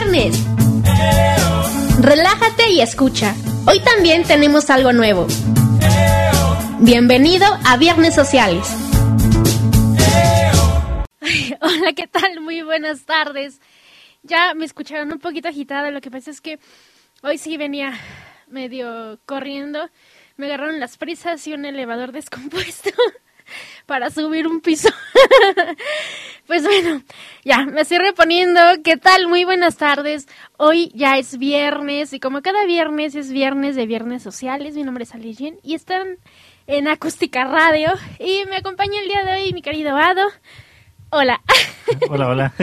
[0.00, 0.46] viernes.
[2.00, 3.34] Relájate y escucha.
[3.66, 5.26] Hoy también tenemos algo nuevo.
[6.80, 8.66] Bienvenido a Viernes Sociales.
[11.60, 12.40] hola, ¿qué tal?
[12.40, 13.60] Muy buenas tardes.
[14.22, 16.58] Ya me escucharon un poquito agitada, lo que pasa es que
[17.22, 17.92] hoy sí venía
[18.48, 19.90] medio corriendo.
[20.36, 22.90] Me agarraron las prisas y un elevador descompuesto
[23.90, 24.88] para subir un piso.
[26.46, 27.02] pues bueno,
[27.44, 28.60] ya, me estoy reponiendo.
[28.84, 29.26] ¿Qué tal?
[29.26, 30.28] Muy buenas tardes.
[30.58, 35.02] Hoy ya es viernes y como cada viernes es viernes de viernes sociales, mi nombre
[35.02, 36.18] es Aligien y están
[36.68, 40.22] en Acústica Radio y me acompaña el día de hoy mi querido Ado.
[41.10, 41.40] Hola.
[42.10, 42.54] Hola, hola.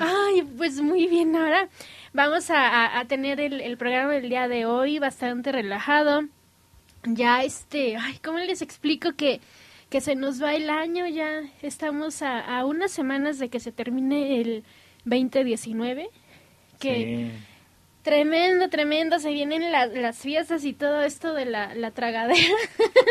[0.00, 1.70] Ay, pues muy bien, ahora
[2.12, 6.24] vamos a, tener el, el programa del día de hoy bastante relajado.
[7.04, 9.40] Ya este, ay, ¿cómo les explico que
[9.92, 11.42] que se nos va el año, ya.
[11.60, 14.64] Estamos a, unas semanas de que se termine el
[15.04, 16.08] 2019,
[16.80, 17.30] que
[18.00, 22.56] tremendo, tremendo, se vienen las fiestas y todo esto de la, la tragadera,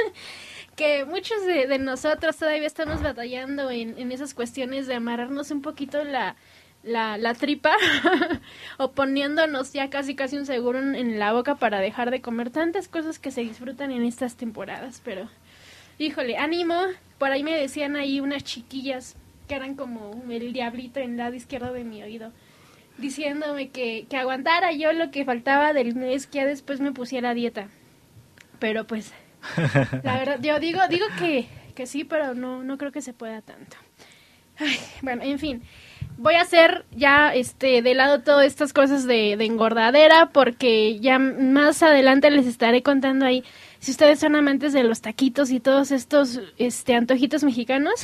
[0.76, 6.04] que muchos de, nosotros todavía estamos batallando en, en esas cuestiones de amarrarnos un poquito
[6.04, 6.36] la,
[6.84, 7.76] la, la tripa
[8.78, 12.88] o poniéndonos ya casi casi un seguro en, la boca para dejar de comer tantas
[12.88, 15.30] cosas que se disfrutan en estas temporadas, pero
[15.97, 16.75] Híjole, ánimo.
[17.17, 19.16] Por ahí me decían ahí unas chiquillas
[19.47, 22.31] que eran como el diablito en el lado izquierdo de mi oído,
[22.98, 27.33] diciéndome que, que aguantara yo lo que faltaba del mes, que ya después me pusiera
[27.33, 27.67] dieta.
[28.59, 29.14] Pero pues,
[30.03, 33.42] la verdad, yo digo, digo que, que sí, pero no, no creo que se pueda
[33.42, 33.78] tanto.
[34.58, 35.64] Ay, bueno, en fin,
[36.17, 41.20] voy a hacer ya este de lado todas estas cosas de, de engordadera porque ya
[41.20, 43.44] más adelante les estaré contando ahí
[43.81, 47.95] si ustedes son amantes de los taquitos y todos estos este antojitos mexicanos,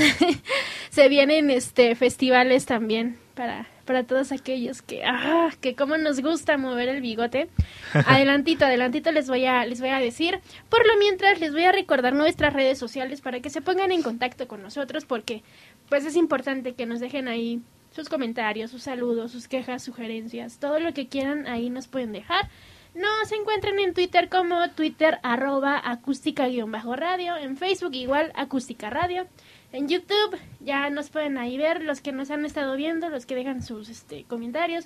[0.90, 6.58] se vienen este festivales también para para todos aquellos que ah, que como nos gusta
[6.58, 7.48] mover el bigote.
[7.94, 10.40] Adelantito, adelantito les voy a les voy a decir.
[10.68, 14.02] Por lo mientras les voy a recordar nuestras redes sociales para que se pongan en
[14.02, 15.44] contacto con nosotros porque
[15.90, 17.62] pues es importante que nos dejen ahí
[17.98, 22.48] sus comentarios, sus saludos, sus quejas, sugerencias, todo lo que quieran ahí nos pueden dejar.
[22.94, 29.26] Nos encuentran en Twitter como Twitter arroba acústica-radio, en Facebook igual acústica radio,
[29.72, 33.34] en YouTube ya nos pueden ahí ver los que nos han estado viendo, los que
[33.34, 34.86] dejan sus este, comentarios,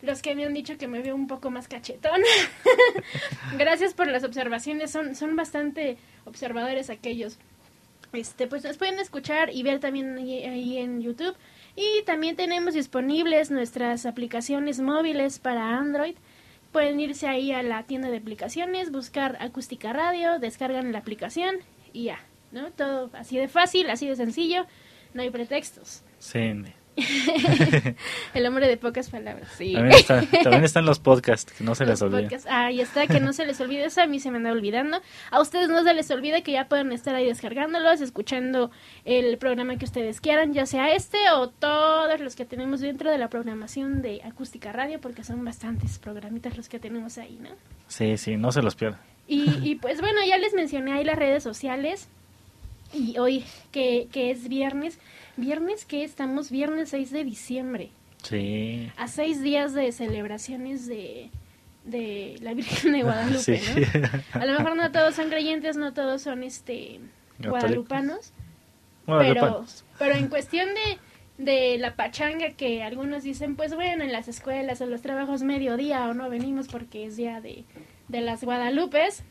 [0.00, 2.22] los que me han dicho que me veo un poco más cachetón.
[3.58, 7.36] Gracias por las observaciones, son, son bastante observadores aquellos.
[8.14, 11.36] Este, pues nos pueden escuchar y ver también ahí en YouTube.
[11.76, 16.16] Y también tenemos disponibles nuestras aplicaciones móviles para Android
[16.76, 21.56] pueden irse ahí a la tienda de aplicaciones, buscar acústica radio, descargan la aplicación
[21.94, 22.18] y ya,
[22.52, 22.70] ¿no?
[22.70, 24.66] Todo así de fácil, así de sencillo,
[25.14, 26.02] no hay pretextos.
[26.18, 26.52] Sí.
[28.34, 29.74] el hombre de pocas palabras, sí.
[30.06, 32.38] También, están los podcasts, que no se les olvide.
[32.48, 35.00] ahí está, que no se les olvide, eso a mí se me anda olvidando.
[35.30, 38.70] A ustedes no se les olvide que ya pueden estar ahí descargándolos, escuchando
[39.04, 43.18] el programa que ustedes quieran, ya sea este o todos los que tenemos dentro de
[43.18, 47.50] la programación de Acústica Radio, porque son bastantes programitas los que tenemos ahí, ¿no?
[47.88, 49.00] Sí, sí, no se los pierdan.
[49.28, 52.08] Y, y pues bueno, ya les mencioné ahí las redes sociales
[52.92, 54.98] y hoy que, que es viernes,
[55.36, 57.90] viernes que estamos, viernes 6 de diciembre.
[58.22, 58.90] Sí.
[58.96, 61.30] A seis días de celebraciones de,
[61.84, 63.60] de la Virgen de Guadalupe,
[64.32, 64.40] ¿no?
[64.40, 67.00] A lo mejor no todos son creyentes, no todos son este
[67.38, 68.32] guadalupanos,
[69.06, 69.64] pero,
[69.98, 74.80] pero en cuestión de, de la pachanga que algunos dicen, pues bueno, en las escuelas
[74.80, 77.64] o los trabajos mediodía o no venimos porque es día de,
[78.08, 79.22] de las Guadalupes,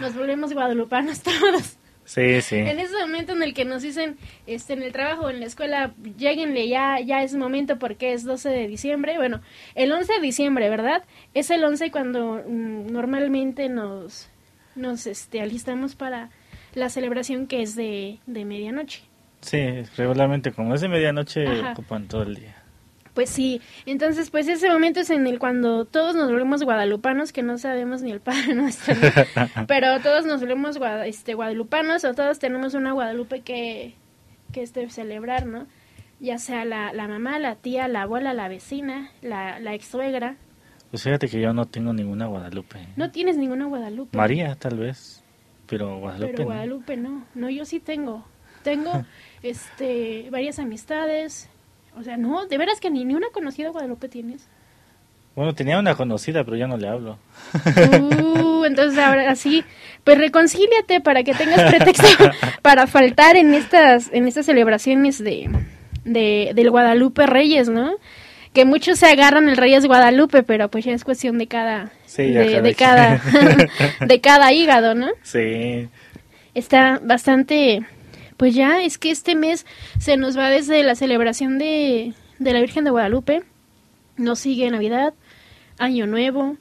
[0.00, 1.77] nos volvemos guadalupanos todos.
[2.08, 2.56] Sí, sí.
[2.56, 5.46] En ese momento en el que nos dicen, este, en el trabajo o en la
[5.46, 9.18] escuela, lleguenle, ya, ya es momento porque es 12 de diciembre.
[9.18, 9.42] Bueno,
[9.74, 11.04] el 11 de diciembre, ¿verdad?
[11.34, 14.30] Es el 11 cuando mm, normalmente nos,
[14.74, 16.30] nos este, alistamos para
[16.72, 19.02] la celebración que es de, de medianoche.
[19.42, 22.56] Sí, regularmente como es de medianoche ocupan todo el día.
[23.18, 27.42] Pues sí, entonces pues ese momento es en el cuando todos nos volvemos guadalupanos, que
[27.42, 28.94] no sabemos ni el Padre Nuestro,
[29.66, 33.96] pero todos nos volvemos este, guadalupanos o todos tenemos una Guadalupe que,
[34.52, 35.66] que este, celebrar, ¿no?
[36.20, 40.36] Ya sea la, la mamá, la tía, la abuela, la vecina, la, la ex suegra.
[40.92, 42.86] Pues fíjate que yo no tengo ninguna Guadalupe.
[42.94, 44.16] No tienes ninguna Guadalupe.
[44.16, 45.24] María, tal vez,
[45.66, 47.10] pero Guadalupe Pero Guadalupe no.
[47.10, 48.24] no, no yo sí tengo.
[48.62, 48.92] Tengo
[49.42, 51.50] este varias amistades,
[51.98, 54.48] o sea, no, de veras que ni, ni una conocida Guadalupe tienes.
[55.34, 57.18] Bueno, tenía una conocida, pero ya no le hablo.
[58.10, 59.64] Uh, entonces ahora sí,
[60.04, 62.08] pues reconcíliate para que tengas pretexto
[62.62, 65.48] para faltar en estas en estas celebraciones de,
[66.04, 67.92] de del Guadalupe Reyes, ¿no?
[68.52, 72.74] que muchos se agarran el Reyes Guadalupe, pero pues ya es cuestión de cada de,
[72.76, 73.20] cada
[74.00, 75.08] de cada hígado, ¿no?
[75.22, 75.88] Sí.
[76.54, 77.86] Está bastante
[78.38, 79.66] pues ya es que este mes
[79.98, 83.42] se nos va desde la celebración de, de la Virgen de Guadalupe,
[84.16, 85.12] nos sigue Navidad,
[85.76, 86.56] Año Nuevo,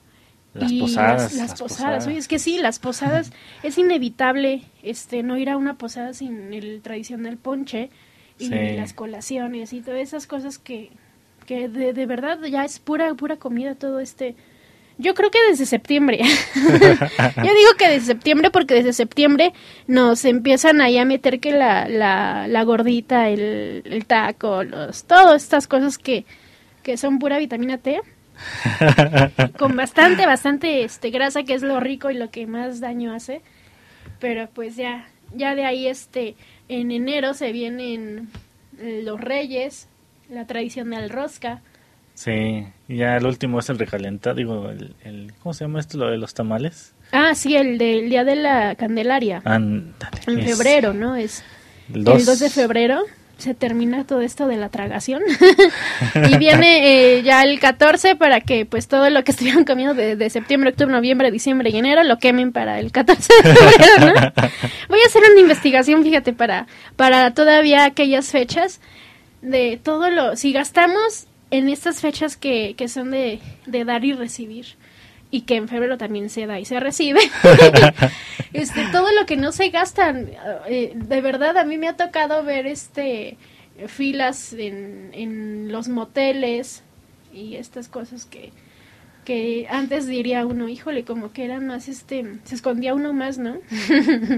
[0.56, 1.34] las posadas.
[1.36, 2.08] Las, posadas.
[2.08, 3.32] Oye, es que sí, las posadas
[3.64, 7.92] es inevitable este no ir a una posada sin el tradicional ponche
[8.40, 10.92] y las colaciones y todas esas cosas que,
[11.46, 14.36] que de, de, verdad ya es pura pura comida todo este
[14.98, 16.20] yo creo que desde septiembre.
[16.56, 19.54] Yo digo que desde septiembre porque desde septiembre
[19.88, 25.44] nos empiezan ahí a meter que la, la, la gordita, el, el taco, los, todas
[25.44, 26.26] estas cosas que,
[26.84, 28.02] que son pura vitamina T.
[29.58, 33.42] con bastante, bastante este, grasa, que es lo rico y lo que más daño hace.
[34.20, 36.36] Pero pues ya, ya de ahí este,
[36.70, 38.30] en enero se vienen
[38.80, 39.88] los reyes,
[40.30, 41.62] la tradición de rosca.
[42.18, 46.10] Sí, y ya el último es el recalentado, digo, el, ¿cómo se llama esto, lo
[46.10, 46.96] de los tamales?
[47.12, 49.44] Ah, sí, el del Día de la Candelaria.
[49.46, 49.94] en
[50.26, 51.16] febrero, ¿no?
[51.16, 51.44] Es
[51.94, 53.04] el 2 de febrero
[53.38, 55.22] se termina todo esto de la tragación
[56.28, 60.30] y viene eh, ya el 14 para que pues todo lo que estuvieron comiendo de,
[60.32, 64.14] septiembre, octubre, noviembre, diciembre y enero lo quemen para el 14 de febrero, ¿no?
[64.90, 66.66] Voy a hacer una investigación, fíjate, para,
[66.96, 68.82] para todavía aquellas fechas
[69.44, 74.14] de todo lo, si gastamos en estas fechas que, que son de, de dar y
[74.14, 74.76] recibir,
[75.32, 77.22] y que en febrero también se da y se recibe.
[78.54, 80.32] este, todo lo que no se gastan,
[80.68, 83.38] eh, de verdad a mí me ha tocado ver este
[83.88, 86.84] filas en, en los moteles
[87.32, 88.52] y estas cosas que,
[89.28, 93.58] que antes diría uno, híjole, como que eran más, este, se escondía uno más, ¿no?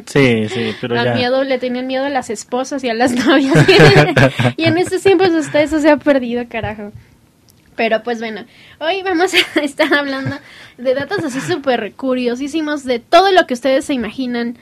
[0.08, 1.14] Sí, sí, pero ya.
[1.14, 3.54] miedo, le tenían miedo a las esposas y a las novias.
[4.58, 6.92] y en estos tiempos hasta eso se ha perdido, carajo.
[7.76, 8.46] Pero pues bueno,
[8.80, 10.36] hoy vamos a estar hablando
[10.80, 14.58] de datos así súper curiosísimos de todo lo que ustedes se imaginan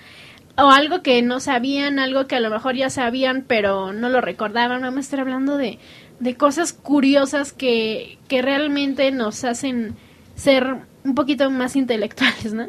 [0.58, 4.20] o algo que no sabían, algo que a lo mejor ya sabían pero no lo
[4.20, 4.82] recordaban.
[4.82, 5.80] Vamos a estar hablando de,
[6.20, 9.96] de cosas curiosas que, que realmente nos hacen
[10.38, 12.68] ser un poquito más intelectuales, ¿no?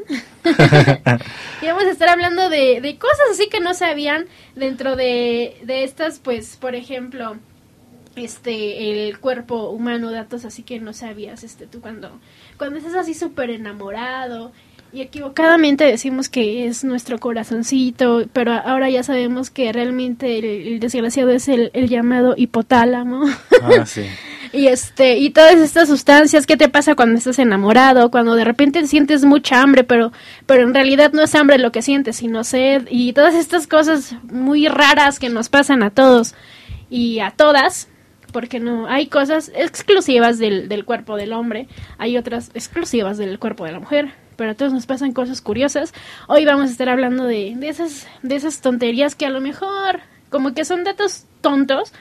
[1.62, 4.26] y vamos a estar hablando de, de cosas así que no sabían
[4.56, 7.36] dentro de, de estas, pues, por ejemplo,
[8.16, 12.10] este el cuerpo humano datos así que no sabías este tú cuando
[12.56, 14.50] cuando estás así súper enamorado
[14.92, 21.30] y equivocadamente decimos que es nuestro corazoncito pero ahora ya sabemos que realmente el, desgraciado
[21.30, 23.24] es el, llamado hipotálamo
[23.62, 24.06] ah, sí.
[24.52, 28.86] y este y todas estas sustancias qué te pasa cuando estás enamorado cuando de repente
[28.86, 30.12] sientes mucha hambre pero
[30.46, 34.14] pero en realidad no es hambre lo que sientes sino sed y todas estas cosas
[34.24, 36.34] muy raras que nos pasan a todos
[36.90, 37.88] y a todas
[38.32, 43.64] porque no hay cosas exclusivas del, del cuerpo del hombre, hay otras exclusivas del cuerpo
[43.64, 45.94] de la mujer, pero a todos nos pasan cosas curiosas.
[46.26, 50.00] Hoy vamos a estar hablando de, de esas de esas tonterías que a lo mejor
[50.30, 51.92] como que son datos tontos,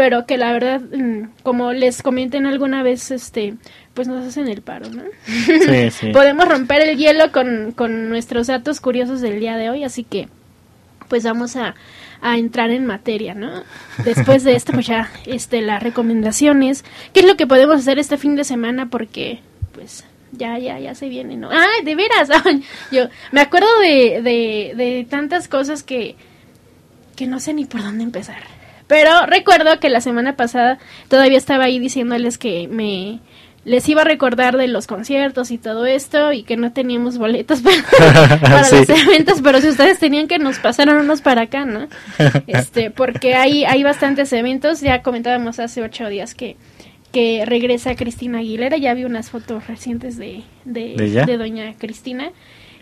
[0.00, 3.56] pero que la verdad mm, como les comenten alguna vez este
[3.92, 5.02] pues nos hacen el paro, ¿no?
[5.26, 6.06] Sí, sí.
[6.10, 10.30] Podemos romper el hielo con, con nuestros datos curiosos del día de hoy, así que
[11.10, 11.74] pues vamos a
[12.22, 13.62] a entrar en materia, ¿no?
[14.02, 18.16] Después de esto, pues ya, este, las recomendaciones, ¿qué es lo que podemos hacer este
[18.16, 18.88] fin de semana?
[18.88, 19.40] Porque,
[19.72, 21.50] pues, ya, ya, ya se viene, ¿no?
[21.50, 22.28] ¡Ah, de veras!
[22.92, 26.16] Yo me acuerdo de, de, de tantas cosas que,
[27.16, 28.59] que no sé ni por dónde empezar.
[28.90, 33.20] Pero recuerdo que la semana pasada todavía estaba ahí diciéndoles que me
[33.64, 37.60] les iba a recordar de los conciertos y todo esto y que no teníamos boletos
[38.40, 41.86] para, los eventos, pero si ustedes tenían que nos pasaron unos para acá, ¿no?
[42.48, 46.56] Este, porque hay, hay bastantes eventos, ya comentábamos hace ocho días que,
[47.12, 52.32] que regresa Cristina Aguilera, ya vi unas fotos recientes de, de, doña Cristina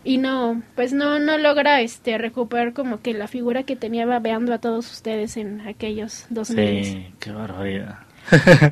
[0.09, 4.55] y no, pues no, no logra este recuperar como que la figura que tenía babeando
[4.55, 6.95] a todos ustedes en aquellos dos meses.
[6.95, 7.99] Sí, qué barbaridad.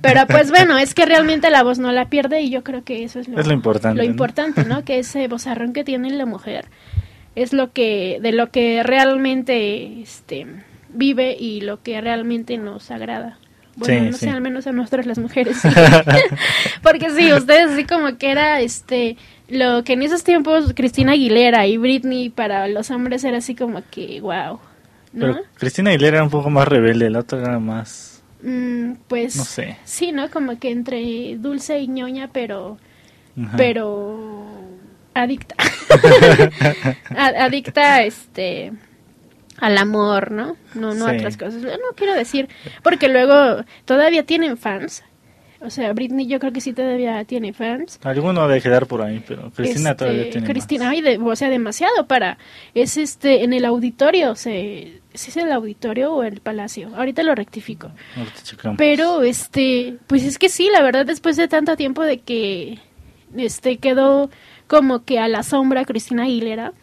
[0.01, 3.05] Pero pues bueno, es que realmente la voz no la pierde y yo creo que
[3.05, 3.99] eso es lo, importante.
[3.99, 4.83] Lo importante, ¿no?
[4.83, 6.69] que ese vozarrón que tiene la mujer
[7.35, 10.47] es lo que, de lo que realmente este,
[10.89, 13.37] vive y lo que realmente nos agrada.
[13.77, 15.59] Bueno, no sé, al menos a nosotras las mujeres.
[16.83, 19.17] Porque sí, ustedes así como que era este
[19.49, 23.83] lo que en esos tiempos Cristina Aguilera y Britney para los hombres era así como
[23.91, 24.59] que wow.
[25.13, 25.27] ¿no?
[25.35, 29.45] Pero Cristina Aguilera era un poco más rebelde, la otra era más Mm, pues no
[29.45, 29.77] sé.
[29.85, 30.31] sí, ¿no?
[30.31, 32.79] Como que entre dulce y ñoña, pero
[33.57, 34.45] pero
[35.15, 35.57] adicta.
[37.17, 38.73] adicta este
[39.59, 40.57] al amor, ¿no?
[40.75, 41.63] No no a otras cosas.
[41.63, 42.49] No quiero decir
[42.83, 45.03] porque luego todavía tienen fans.
[45.63, 47.99] O sea, Britney yo creo que sí todavía tiene fans.
[48.05, 51.03] Alguno de quedar por ahí, pero Cristina Este, todavía tiene Cristina, más.
[51.03, 52.37] de- o sea, demasiado para...
[52.75, 56.95] Es este, en el auditorio, se, ¿sí es el auditorio o el palacio?
[56.95, 57.91] Ahorita lo rectifico.
[58.17, 58.75] Ahorita.
[58.77, 62.79] Pero, este, pues es que sí, la verdad, después de tanto tiempo de que,
[63.35, 64.29] este, quedó
[64.67, 66.75] como que a la sombra Cristina Aguilera,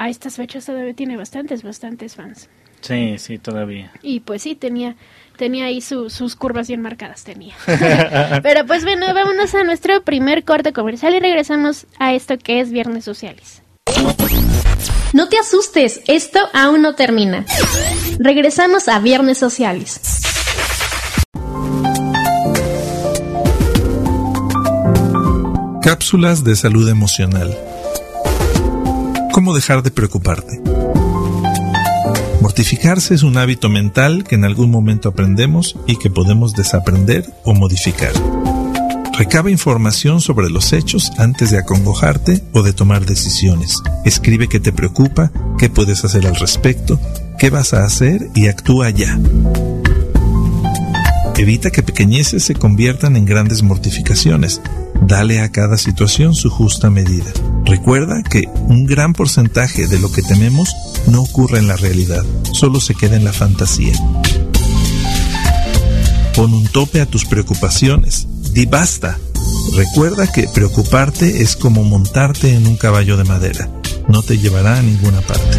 [0.00, 2.48] a estas fechas todavía tiene bastantes, bastantes fans.
[2.80, 3.92] Sí, sí, todavía.
[4.02, 4.96] Y pues sí, tenía,
[5.36, 7.54] tenía ahí su- sus curvas bien marcadas, tenía.
[8.42, 12.70] Pero pues bueno, vámonos a nuestro primer corte comercial y regresamos a esto que es
[12.70, 13.62] Viernes Sociales.
[15.12, 17.44] No te asustes, esto aún no termina.
[18.18, 20.00] Regresamos a Viernes Sociales.
[25.82, 27.56] Cápsulas de salud emocional.
[29.32, 30.60] ¿Cómo dejar de preocuparte?
[32.40, 37.54] Mortificarse es un hábito mental que en algún momento aprendemos y que podemos desaprender o
[37.54, 38.12] modificar.
[39.16, 43.82] Recaba información sobre los hechos antes de acongojarte o de tomar decisiones.
[44.04, 46.98] Escribe qué te preocupa, qué puedes hacer al respecto,
[47.38, 49.16] qué vas a hacer y actúa ya.
[51.36, 54.60] Evita que pequeñeces se conviertan en grandes mortificaciones.
[55.02, 57.32] Dale a cada situación su justa medida.
[57.64, 60.74] Recuerda que un gran porcentaje de lo que tememos
[61.06, 63.94] no ocurre en la realidad, solo se queda en la fantasía.
[66.34, 68.26] Pon un tope a tus preocupaciones.
[68.52, 69.18] Di basta.
[69.74, 73.68] Recuerda que preocuparte es como montarte en un caballo de madera.
[74.08, 75.58] No te llevará a ninguna parte.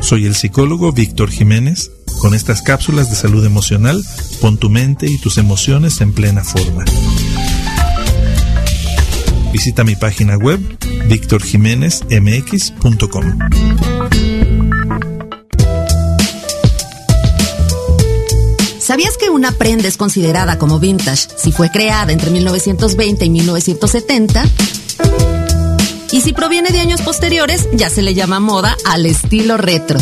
[0.00, 1.90] Soy el psicólogo Víctor Jiménez.
[2.22, 4.02] Con estas cápsulas de salud emocional,
[4.40, 6.84] pon tu mente y tus emociones en plena forma.
[9.52, 10.60] Visita mi página web
[11.08, 13.38] victorjiménezmx.com.
[18.78, 24.44] ¿Sabías que una prenda es considerada como vintage si fue creada entre 1920 y 1970?
[26.12, 29.98] Y si proviene de años posteriores, ya se le llama moda al estilo retro.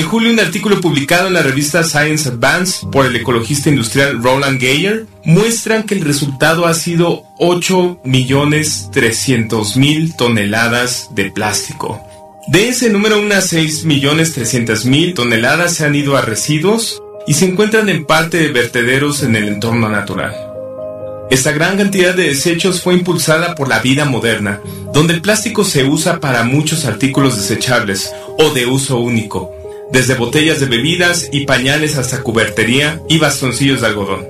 [0.00, 4.58] En julio, un artículo publicado en la revista Science Advance por el ecologista industrial Roland
[4.58, 12.00] Geyer muestran que el resultado ha sido 8.300.000 toneladas de plástico.
[12.48, 18.06] De ese número, unas 6.300.000 toneladas se han ido a residuos y se encuentran en
[18.06, 20.34] parte de vertederos en el entorno natural.
[21.28, 24.60] Esta gran cantidad de desechos fue impulsada por la vida moderna,
[24.94, 29.59] donde el plástico se usa para muchos artículos desechables o de uso único,
[29.92, 34.26] desde botellas de bebidas y pañales hasta cubertería y bastoncillos de algodón.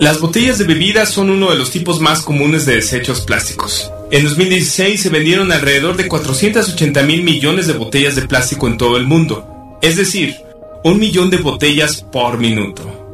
[0.00, 3.90] Las botellas de bebidas son uno de los tipos más comunes de desechos plásticos.
[4.10, 8.96] En 2016 se vendieron alrededor de 480 mil millones de botellas de plástico en todo
[8.96, 10.36] el mundo, es decir,
[10.82, 13.04] un millón de botellas por minuto.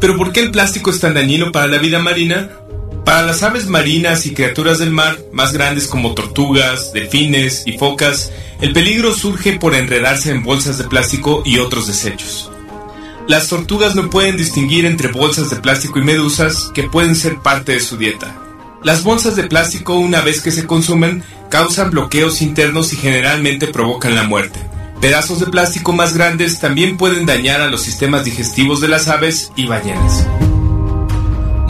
[0.00, 2.50] ¿Pero por qué el plástico es tan dañino para la vida marina?
[3.04, 8.30] Para las aves marinas y criaturas del mar, más grandes como tortugas, delfines y focas,
[8.60, 12.50] el peligro surge por enredarse en bolsas de plástico y otros desechos.
[13.26, 17.72] Las tortugas no pueden distinguir entre bolsas de plástico y medusas que pueden ser parte
[17.72, 18.36] de su dieta.
[18.84, 24.14] Las bolsas de plástico, una vez que se consumen, causan bloqueos internos y generalmente provocan
[24.14, 24.60] la muerte.
[25.00, 29.50] Pedazos de plástico más grandes también pueden dañar a los sistemas digestivos de las aves
[29.56, 30.24] y ballenas.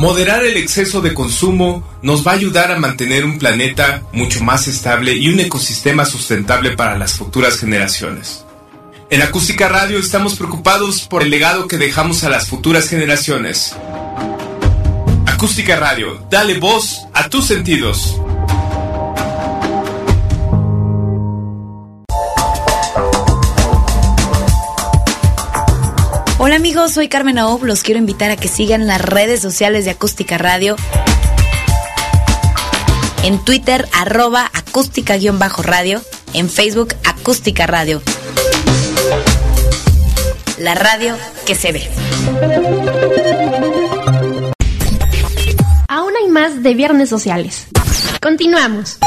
[0.02, 4.66] Moderar el exceso de consumo nos va a ayudar a mantener un planeta mucho más
[4.66, 8.44] estable y un ecosistema sustentable para las futuras generaciones.
[9.10, 13.76] En Acústica Radio estamos preocupados por el legado que dejamos a las futuras generaciones.
[15.24, 18.20] Acústica Radio, dale voz a tus sentidos.
[26.44, 29.92] Hola amigos, soy Carmen Aob, los quiero invitar a que sigan las redes sociales de
[29.92, 30.74] Acústica Radio.
[33.22, 36.02] En Twitter, arroba acústica-radio.
[36.34, 38.02] En Facebook, acústica radio.
[40.58, 41.14] La radio
[41.46, 41.88] que se ve.
[45.86, 47.68] Aún hay más de Viernes Sociales.
[48.20, 48.98] Continuamos.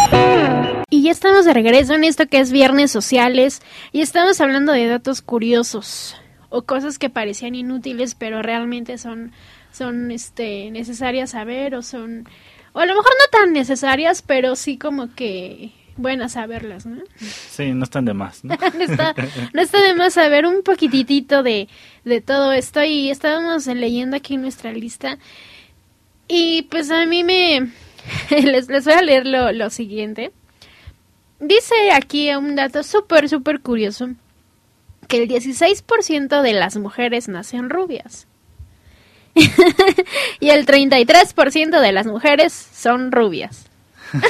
[0.90, 3.62] Y ya estamos de regreso en esto que es Viernes Sociales
[3.92, 6.16] y estamos hablando de datos curiosos
[6.56, 9.34] o cosas que parecían inútiles pero realmente son
[9.72, 12.28] son este necesarias saber o son
[12.72, 17.02] o a lo mejor no tan necesarias pero sí como que buenas saberlas, ¿no?
[17.18, 18.54] Sí, no están de más, ¿no?
[18.78, 19.16] no, está,
[19.54, 21.70] no está de más saber un poquitito de,
[22.04, 25.18] de todo esto y estábamos leyendo aquí nuestra lista
[26.28, 27.72] y pues a mí me
[28.30, 30.32] les, les voy a leer lo, lo siguiente.
[31.40, 34.10] Dice aquí un dato súper, súper curioso
[35.08, 38.28] que el 16% de las mujeres nacen rubias.
[40.40, 43.70] y el 33% de las mujeres son rubias.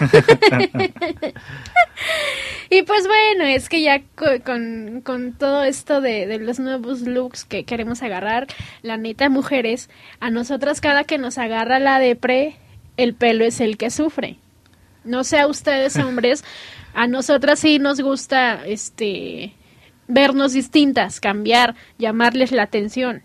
[2.69, 4.01] y pues bueno, es que ya
[4.43, 8.47] con, con, todo esto de, los nuevos looks que queremos agarrar,
[8.81, 9.89] la neta, mujeres,
[10.19, 12.55] a nosotras cada que nos agarra la depre,
[12.97, 14.37] el pelo es el que sufre.
[15.03, 16.43] No sé a ustedes hombres,
[16.93, 19.53] a nosotras sí nos gusta este
[20.07, 23.23] vernos distintas, cambiar, llamarles la atención.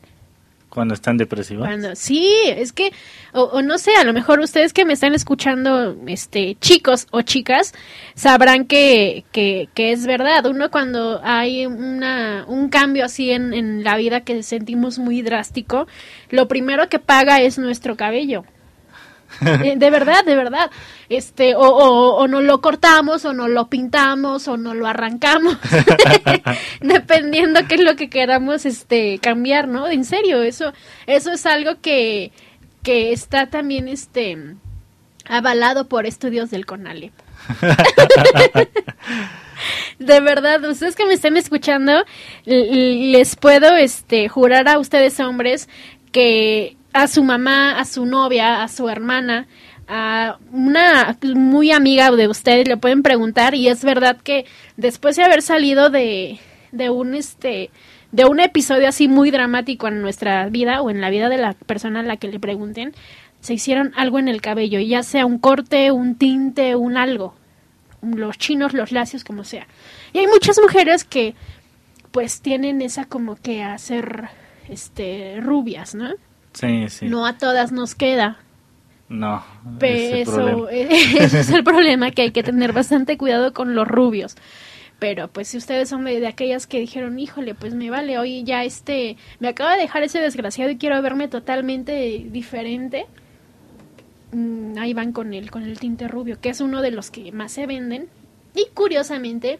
[0.68, 1.66] Cuando están depresivas.
[1.66, 2.92] Cuando, sí, es que,
[3.32, 7.74] o, no sé, a lo mejor ustedes que me están escuchando, este, chicos o chicas,
[8.14, 10.46] sabrán que, que, que es verdad.
[10.46, 15.88] Uno cuando hay una, un cambio así en, en la vida que sentimos muy drástico,
[16.30, 18.44] lo primero que paga es nuestro cabello.
[19.64, 20.70] Eh, de verdad, de verdad.
[21.08, 25.56] Este, o, o, o no lo cortamos, o no lo pintamos, o no lo arrancamos.
[26.80, 29.88] Dependiendo qué es lo que queramos este cambiar, ¿no?
[29.88, 30.72] En serio, eso,
[31.06, 32.32] eso es algo que,
[32.82, 34.36] que está también este
[35.26, 37.12] avalado por estudios del CONALEP.
[39.98, 42.04] de verdad, ustedes que me estén escuchando,
[42.44, 45.68] les puedo este jurar a ustedes hombres
[46.12, 49.46] que a su mamá, a su novia, a su hermana,
[49.88, 55.24] a una muy amiga de ustedes le pueden preguntar y es verdad que después de
[55.24, 56.38] haber salido de,
[56.72, 57.70] de un este
[58.12, 61.52] de un episodio así muy dramático en nuestra vida o en la vida de la
[61.52, 62.92] persona a la que le pregunten,
[63.40, 67.34] se hicieron algo en el cabello, ya sea un corte, un tinte, un algo,
[68.02, 69.66] los chinos, los lacios, como sea.
[70.12, 71.34] Y hay muchas mujeres que
[72.10, 74.28] pues tienen esa como que hacer
[74.68, 76.10] este rubias, ¿no?
[76.60, 77.08] Sí, sí.
[77.08, 78.38] No a todas nos queda.
[79.08, 79.42] No.
[79.78, 84.36] Pero eso, ese es el problema, que hay que tener bastante cuidado con los rubios.
[85.00, 88.64] Pero pues si ustedes son de aquellas que dijeron, híjole, pues me vale, hoy ya
[88.64, 93.06] este, me acaba de dejar ese desgraciado y quiero verme totalmente diferente.
[94.32, 97.32] Mm, ahí van con el, con el tinte rubio, que es uno de los que
[97.32, 98.08] más se venden.
[98.54, 99.58] Y curiosamente,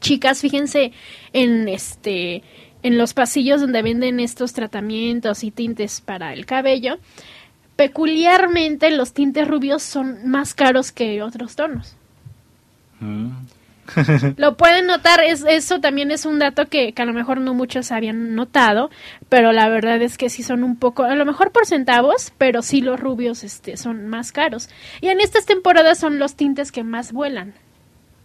[0.00, 0.92] chicas, fíjense
[1.32, 2.42] en este
[2.84, 6.98] en los pasillos donde venden estos tratamientos y tintes para el cabello,
[7.76, 11.96] peculiarmente los tintes rubios son más caros que otros tonos.
[13.00, 13.30] Mm.
[14.36, 17.54] Lo pueden notar, es, eso también es un dato que, que, a lo mejor no
[17.54, 18.90] muchos habían notado,
[19.30, 22.60] pero la verdad es que sí son un poco, a lo mejor por centavos, pero
[22.60, 24.68] sí los rubios este, son más caros.
[25.00, 27.54] Y en estas temporadas son los tintes que más vuelan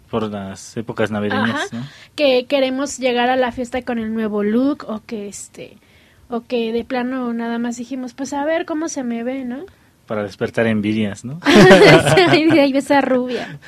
[0.09, 1.69] por las épocas navideñas,
[2.15, 5.77] Que queremos llegar a la fiesta con el nuevo look o que este
[6.29, 9.65] o que de plano nada más dijimos, pues a ver cómo se me ve, ¿no?
[10.05, 11.39] Para despertar envidias, ¿no?
[11.43, 13.59] Ay, esa rubia.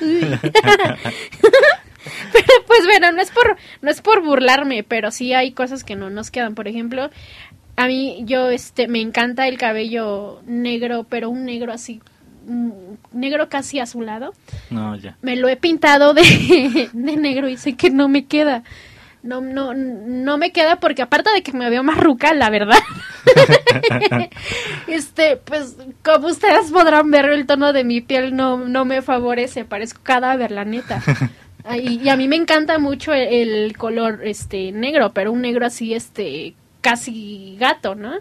[2.32, 5.96] pero pues bueno, no es por no es por burlarme, pero sí hay cosas que
[5.96, 7.10] no nos quedan, por ejemplo,
[7.76, 12.00] a mí yo este me encanta el cabello negro, pero un negro así
[13.12, 14.32] negro casi azulado.
[14.70, 15.16] No, ya.
[15.22, 16.22] Me lo he pintado de,
[16.92, 18.62] de negro y sé que no me queda.
[19.22, 22.78] No, no, no me queda porque aparte de que me veo más ruca, la verdad.
[24.88, 29.64] este, pues, como ustedes podrán ver, el tono de mi piel no, no me favorece,
[29.64, 31.02] parezco cadáver, la neta.
[31.80, 36.54] Y, a mí me encanta mucho el, color este negro, pero un negro así, este,
[36.80, 38.14] casi gato, ¿no?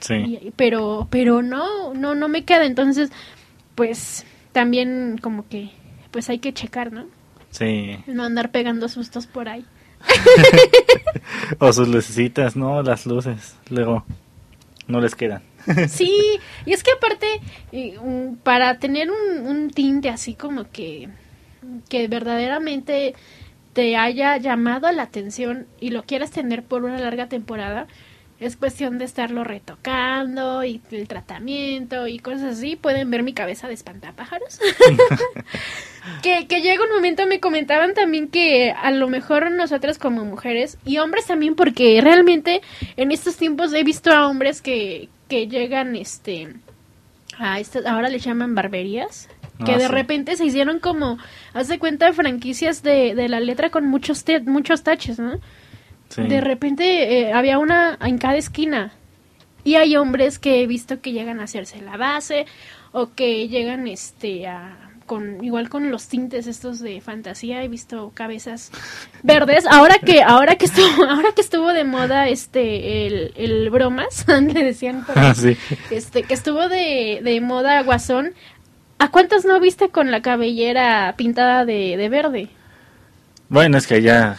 [0.00, 0.52] Sí.
[0.56, 2.64] pero, pero no, no, no me queda.
[2.64, 3.12] Entonces,
[3.78, 5.70] pues también como que
[6.10, 7.06] pues hay que checar, ¿no?
[7.52, 7.96] Sí.
[8.08, 9.64] No andar pegando sustos por ahí.
[11.60, 12.82] o sus lucecitas, ¿no?
[12.82, 13.54] Las luces.
[13.70, 14.04] Luego
[14.88, 15.44] no les quedan.
[15.88, 17.40] sí, y es que aparte,
[18.42, 21.08] para tener un, un tinte así como que,
[21.88, 23.14] que verdaderamente
[23.74, 27.86] te haya llamado la atención y lo quieras tener por una larga temporada,
[28.40, 32.76] es cuestión de estarlo retocando y el tratamiento y cosas así.
[32.76, 34.60] Pueden ver mi cabeza de espantapájaros.
[36.22, 40.78] que, que llega un momento, me comentaban también que a lo mejor nosotras como mujeres
[40.84, 42.62] y hombres también, porque realmente
[42.96, 46.54] en estos tiempos he visto a hombres que, que llegan, este,
[47.38, 49.28] a estas, ahora le llaman barberías.
[49.64, 51.18] Que ah, de repente se hicieron como,
[51.52, 55.40] hace cuenta, franquicias de, de la letra con muchos, muchos taches, ¿no?
[56.16, 58.92] De repente eh, había una en cada esquina.
[59.64, 62.46] Y hay hombres que he visto que llegan a hacerse la base
[62.92, 67.62] o que llegan este a con igual con los tintes estos de fantasía.
[67.62, 68.70] He visto cabezas
[69.24, 69.66] verdes.
[69.66, 74.64] Ahora que ahora que estuvo ahora que estuvo de moda este el, el bromas le
[74.64, 75.34] decían ah,
[75.90, 78.34] este que estuvo de, de moda guasón
[78.98, 82.48] a cuántos no viste con la cabellera pintada de, de verde
[83.48, 84.38] bueno es que ya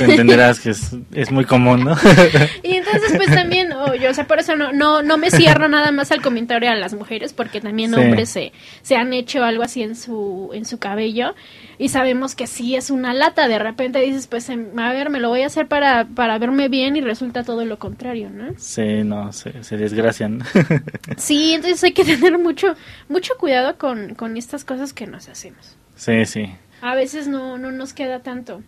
[0.00, 1.96] entenderás que es, es muy común, ¿no?
[2.62, 5.68] Y entonces pues también, oh, yo, o sea, por eso no, no, no me cierro
[5.68, 8.00] nada más al comentario a las mujeres, porque también Sí.
[8.00, 11.34] hombres se, se han hecho algo así en su, en su cabello
[11.78, 15.18] y sabemos que sí es una lata, de repente dices, pues em, a ver, me
[15.20, 18.52] lo voy a hacer para, para verme bien y resulta todo lo contrario, ¿no?
[18.58, 20.42] Sí, no, se, se desgracian.
[21.16, 22.74] Sí, entonces hay que tener mucho,
[23.08, 25.76] mucho cuidado con, con estas cosas que nos hacemos.
[25.96, 26.50] Sí, sí.
[26.82, 28.62] A veces no, no nos queda tanto.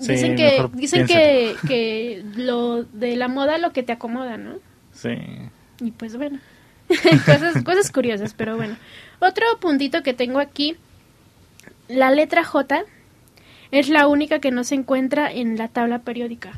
[0.00, 4.56] Sí, dicen que, dicen que, que lo de la moda lo que te acomoda, ¿no?
[4.92, 5.10] Sí.
[5.80, 6.38] Y pues bueno,
[7.26, 8.76] cosas, cosas curiosas, pero bueno.
[9.20, 10.76] Otro puntito que tengo aquí,
[11.88, 12.84] la letra J
[13.70, 16.52] es la única que no se encuentra en la tabla periódica.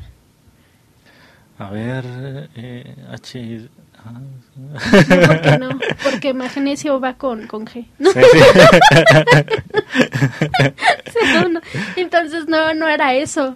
[1.57, 3.69] A ver, eh, H...
[4.05, 4.19] ah,
[4.55, 4.79] No,
[5.27, 5.69] porque no,
[6.03, 7.85] porque magnesio va con, con G.
[7.99, 8.39] No, sí, sí.
[11.49, 11.61] no.
[11.95, 13.55] Entonces no, no era eso.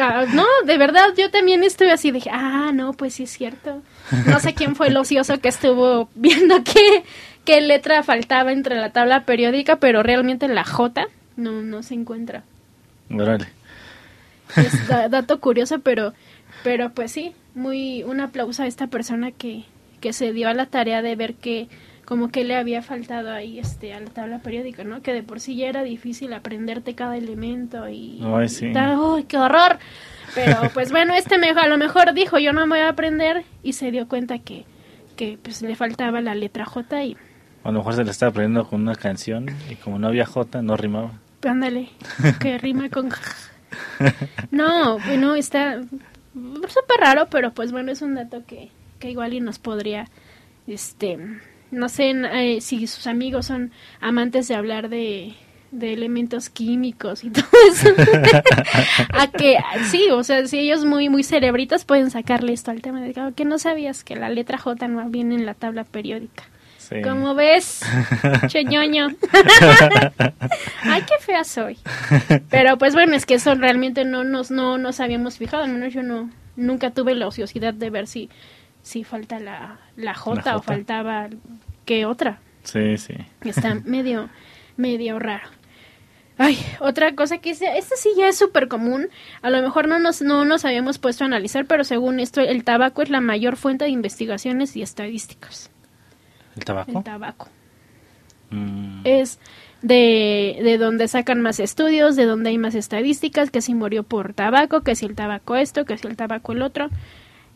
[0.00, 3.82] Ah, No, de verdad, yo también estuve así, dije, ah, no, pues sí es cierto.
[4.26, 7.04] No sé quién fue el ocioso que estuvo viendo qué,
[7.44, 12.42] qué letra faltaba entre la tabla periódica, pero realmente la J no, no se encuentra.
[13.10, 13.46] Órale.
[14.56, 16.14] Es da- dato curioso, pero,
[16.62, 19.64] pero pues sí, muy un aplauso a esta persona que,
[20.00, 21.68] que se dio a la tarea de ver que
[22.04, 25.02] como que le había faltado ahí este a la tabla periódica, ¿no?
[25.02, 28.72] Que de por sí ya era difícil aprenderte cada elemento y Ay, sí.
[28.72, 29.78] tal, ¡Uy, qué horror!
[30.34, 33.72] Pero pues bueno, este a lo mejor dijo, yo no me voy a aprender y
[33.72, 34.64] se dio cuenta que
[35.16, 37.16] que pues le faltaba la letra J y
[37.64, 40.62] A lo mejor se le estaba aprendiendo con una canción y como no había J,
[40.62, 41.12] no rimaba.
[41.42, 41.88] ándale,
[42.38, 43.08] que rima con
[44.50, 45.80] No, bueno, está
[46.68, 50.08] súper raro, pero pues bueno, es un dato que, que igual y nos podría,
[50.66, 51.18] este,
[51.70, 55.34] no sé eh, si sus amigos son amantes de hablar de,
[55.70, 57.88] de elementos químicos y todo eso.
[59.12, 59.56] a que,
[59.90, 63.32] sí, o sea, si ellos muy, muy cerebritas pueden sacarle esto al tema de "Ah,
[63.34, 66.44] que no sabías que la letra J no viene en la tabla periódica.
[66.88, 67.02] Sí.
[67.02, 67.80] ¿Cómo ves?
[68.46, 69.08] Cheñoño.
[70.82, 71.78] Ay, qué fea soy.
[72.48, 75.64] Pero pues bueno, es que eso realmente no nos, no nos habíamos fijado.
[75.64, 78.30] Al menos yo no, nunca tuve la ociosidad de ver si,
[78.82, 81.28] si falta la, la J, La o faltaba
[81.84, 82.38] qué otra.
[82.62, 83.14] Sí, sí.
[83.44, 84.28] Está medio,
[84.76, 85.48] medio raro.
[86.38, 89.08] Ay, otra cosa que esta sí ya es súper común.
[89.42, 92.62] A lo mejor no nos, no nos habíamos puesto a analizar, pero según esto, el
[92.62, 95.70] tabaco es la mayor fuente de investigaciones y estadísticas.
[96.56, 96.98] ¿El tabaco?
[96.98, 97.48] El tabaco.
[98.50, 99.38] Mm, es
[99.82, 104.34] de, de donde sacan más estudios, de donde hay más estadísticas, que si murió por
[104.34, 106.88] tabaco, que si el tabaco esto, que si el tabaco el otro.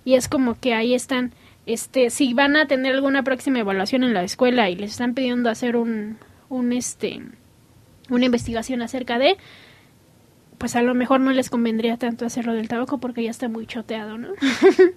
[0.05, 1.33] Y es como que ahí están,
[1.67, 5.51] este, si van a tener alguna próxima evaluación en la escuela y les están pidiendo
[5.51, 7.21] hacer un, un este,
[8.11, 9.37] una investigación acerca de,
[10.59, 13.67] pues a lo mejor no les convendría tanto hacerlo del tabaco porque ya está muy
[13.67, 14.29] choteado, ¿no?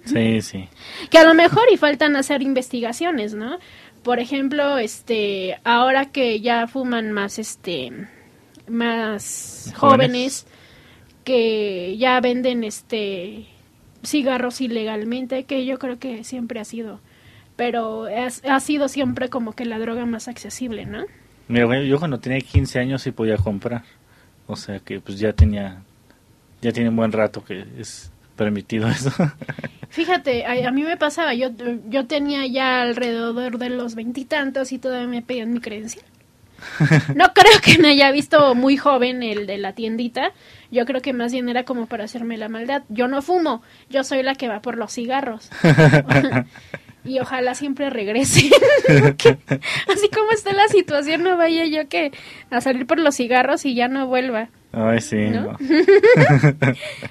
[0.04, 0.68] sí, sí.
[1.10, 3.58] que a lo mejor y faltan hacer investigaciones, ¿no?
[4.04, 7.90] Por ejemplo, este, ahora que ya fuman más, este,
[8.68, 9.76] más Jóvenes.
[9.76, 10.46] jóvenes,
[11.24, 13.46] que ya venden, este,
[14.04, 17.00] cigarros ilegalmente, que yo creo que siempre ha sido,
[17.56, 21.04] pero es- ha sido siempre como que la droga más accesible, ¿no?
[21.48, 23.84] Mira, yo cuando tenía 15 años sí podía comprar.
[24.46, 25.82] O sea que pues ya tenía,
[26.60, 29.10] ya tiene un buen rato que es permitido eso.
[29.88, 31.50] Fíjate, a, a mí me pasaba, yo,
[31.88, 36.04] yo tenía ya alrededor de los veintitantos y, todavía me pedían mi credencial.
[37.14, 40.32] No creo que me haya visto muy joven el de la tiendita,
[40.70, 42.82] yo creo que más bien era como para hacerme la maldad.
[42.88, 45.50] Yo no fumo, yo soy la que va por los cigarros.
[47.04, 48.50] y ojalá siempre regrese.
[48.88, 52.12] Así como está la situación, no vaya yo que
[52.50, 54.48] a salir por los cigarros y ya no vuelva.
[54.72, 55.28] Ay, sí.
[55.28, 55.52] ¿No?
[55.52, 55.58] no.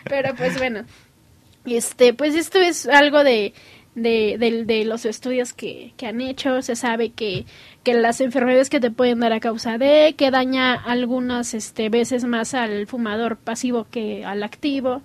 [0.03, 0.83] Pero pues bueno,
[1.65, 3.53] este, pues esto es algo de,
[3.95, 6.61] de, de- de los estudios que, que han hecho.
[6.61, 7.45] Se sabe que,
[7.83, 12.25] que las enfermedades que te pueden dar a causa de, que daña algunas este, veces
[12.25, 15.01] más al fumador pasivo que al activo.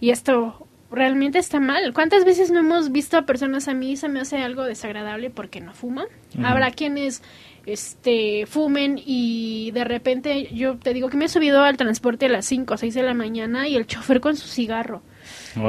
[0.00, 1.92] Y esto realmente está mal.
[1.92, 5.60] ¿Cuántas veces no hemos visto a personas a mí se me hace algo desagradable porque
[5.60, 6.06] no fuman?
[6.44, 7.22] Habrá quienes
[7.66, 12.30] este fumen y de repente yo te digo que me he subido al transporte a
[12.30, 15.02] las 5 o 6 de la mañana y el chofer con su cigarro.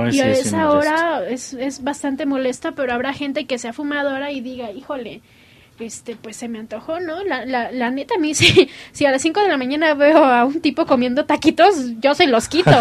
[0.09, 4.31] Y sí, a esa hora es, es bastante molesto, pero habrá gente que sea fumadora
[4.31, 5.21] y diga, híjole,
[5.79, 7.23] este, pues se me antojó, ¿no?
[7.23, 10.23] La, la, la neta, a mí, si, si a las 5 de la mañana veo
[10.23, 12.71] a un tipo comiendo taquitos, yo se los quito.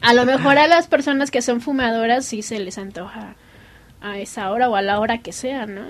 [0.00, 3.36] A lo mejor a las personas que son fumadoras sí se les antoja
[4.02, 5.80] a esa hora o a la hora que sea, ¿no?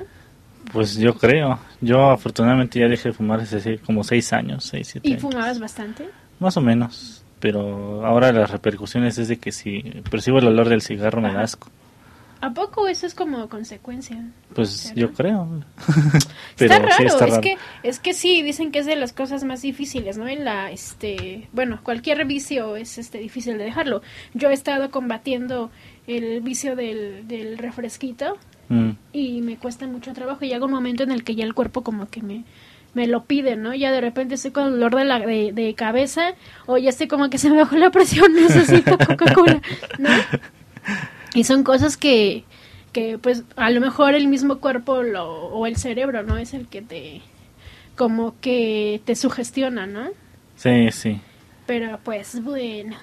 [0.72, 1.58] Pues yo creo.
[1.80, 5.22] Yo afortunadamente ya dejé de fumar hace como 6 años, 6, 7 ¿Y años.
[5.22, 6.08] fumabas bastante?
[6.38, 7.23] Más o menos.
[7.44, 11.42] Pero ahora las repercusiones es de que si percibo el olor del cigarro me da
[11.42, 11.68] asco.
[12.40, 14.30] ¿A poco eso es como consecuencia?
[14.54, 15.62] Pues yo creo.
[16.58, 20.16] está raro, es que es que sí dicen que es de las cosas más difíciles,
[20.16, 20.26] ¿no?
[20.26, 24.00] En la este, bueno, cualquier vicio es este difícil de dejarlo.
[24.32, 25.70] Yo he estado combatiendo
[26.06, 28.38] el vicio del, del refresquito
[28.70, 28.90] mm.
[29.12, 31.82] y me cuesta mucho trabajo y llega un momento en el que ya el cuerpo
[31.82, 32.44] como que me
[32.94, 33.74] me lo pide, ¿no?
[33.74, 36.34] Ya de repente estoy con dolor de, la, de, de cabeza
[36.66, 39.60] o ya estoy como que se me bajó la presión, necesito Coca-Cola,
[39.98, 40.08] ¿no?
[41.34, 42.44] Y son cosas que,
[42.92, 46.38] que pues a lo mejor el mismo cuerpo lo, o el cerebro, ¿no?
[46.38, 47.22] Es el que te,
[47.96, 50.08] como que te sugestiona, ¿no?
[50.56, 51.20] Sí, sí.
[51.66, 52.96] Pero pues bueno.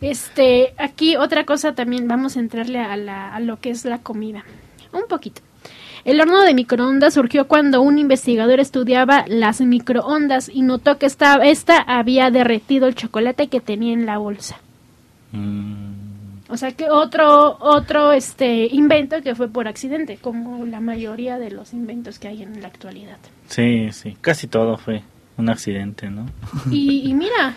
[0.00, 3.98] Este, aquí otra cosa también, vamos a entrarle a, la, a lo que es la
[3.98, 4.44] comida.
[4.92, 5.42] Un poquito.
[6.06, 11.34] El horno de microondas surgió cuando un investigador estudiaba las microondas y notó que esta,
[11.44, 14.56] esta había derretido el chocolate que tenía en la bolsa.
[15.32, 15.96] Mm.
[16.48, 21.50] O sea que otro otro este invento que fue por accidente, como la mayoría de
[21.50, 23.18] los inventos que hay en la actualidad.
[23.48, 25.02] Sí, sí, casi todo fue
[25.36, 26.26] un accidente, ¿no?
[26.70, 27.56] Y, mira,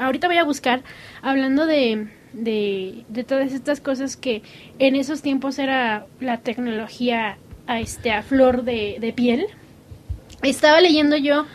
[0.00, 0.80] ahorita voy a buscar,
[1.20, 4.42] hablando de, de, todas estas cosas que
[4.78, 7.36] en esos tiempos era la tecnología
[7.66, 9.46] a, este, a flor de, de piel.
[10.42, 11.46] Estaba leyendo yo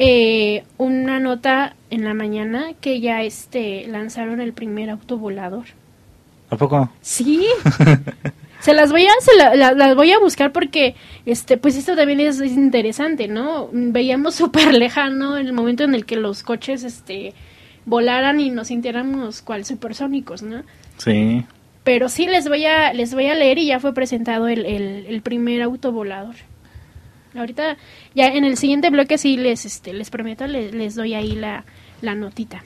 [0.00, 5.64] eh, una nota en la mañana que ya este lanzaron el primer auto volador.
[6.50, 6.88] ¿A poco?
[7.00, 7.44] Sí.
[8.60, 10.94] se las voy a se las voy a buscar porque
[11.26, 13.70] este pues esto también es, interesante, ¿no?
[13.72, 17.34] Veíamos súper lejano el momento en el que los coches este
[17.84, 20.62] volaran y nos sintiéramos cual supersónicos, ¿no?
[20.98, 21.44] Sí.
[21.88, 25.22] Pero sí les voy a les voy a leer y ya fue presentado el, el,
[25.22, 26.34] primer auto volador.
[27.34, 27.78] Ahorita
[28.14, 31.64] ya en el siguiente bloque sí les este les prometo les, les doy ahí la,
[32.02, 32.62] la notita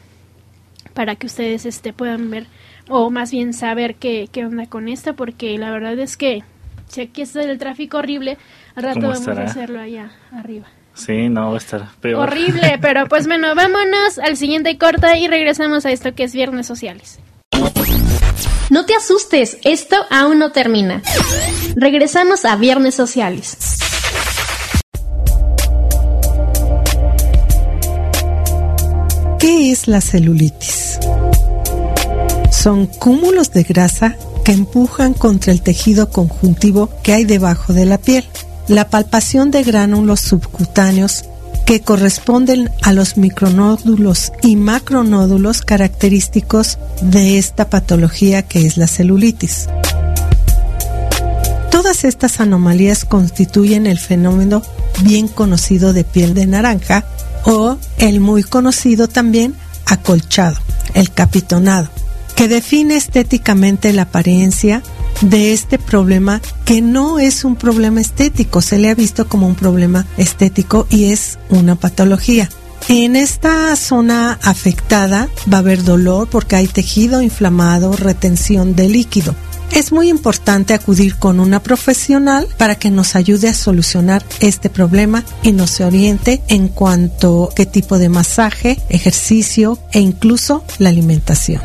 [0.93, 2.47] para que ustedes este puedan ver
[2.89, 6.43] o más bien saber qué, qué onda con esto, porque la verdad es que
[6.89, 8.39] si aquí está el tráfico horrible,
[8.75, 10.67] al rato vamos a hacerlo allá arriba.
[10.95, 12.29] Sí, no, va a estar peor.
[12.29, 16.67] Horrible, pero pues bueno, vámonos al siguiente corte y regresamos a esto que es Viernes
[16.67, 17.21] Sociales.
[18.73, 21.03] No te asustes, esto aún no termina.
[21.77, 23.55] Regresamos a Viernes Sociales.
[29.39, 30.99] ¿Qué es la celulitis?
[32.51, 37.99] son cúmulos de grasa que empujan contra el tejido conjuntivo que hay debajo de la
[37.99, 38.25] piel.
[38.69, 41.27] La palpación de gránulos subcutáneos
[41.67, 49.69] que corresponden a los micronódulos y macronódulos característicos de esta patología que es la celulitis.
[51.71, 54.63] Todas estas anomalías constituyen el fenómeno
[55.03, 57.05] bien conocido de piel de naranja
[57.45, 59.55] o el muy conocido también
[59.87, 60.59] acolchado,
[60.95, 61.89] el capitonado
[62.35, 64.83] que define estéticamente la apariencia
[65.23, 69.55] de este problema que no es un problema estético, se le ha visto como un
[69.55, 72.49] problema estético y es una patología.
[72.89, 79.35] En esta zona afectada va a haber dolor porque hay tejido inflamado, retención de líquido.
[79.71, 85.25] Es muy importante acudir con una profesional para que nos ayude a solucionar este problema
[85.43, 91.63] y nos oriente en cuanto a qué tipo de masaje, ejercicio e incluso la alimentación.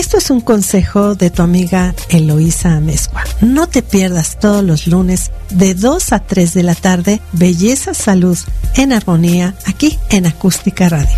[0.00, 3.22] Esto es un consejo de tu amiga Eloísa Amezcua.
[3.42, 8.38] No te pierdas todos los lunes de 2 a 3 de la tarde Belleza Salud
[8.76, 11.14] en Armonía aquí en Acústica Radio.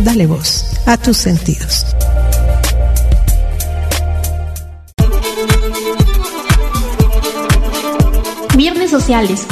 [0.00, 1.86] Dale voz a tus sentidos.
[8.56, 9.46] Viernes Sociales.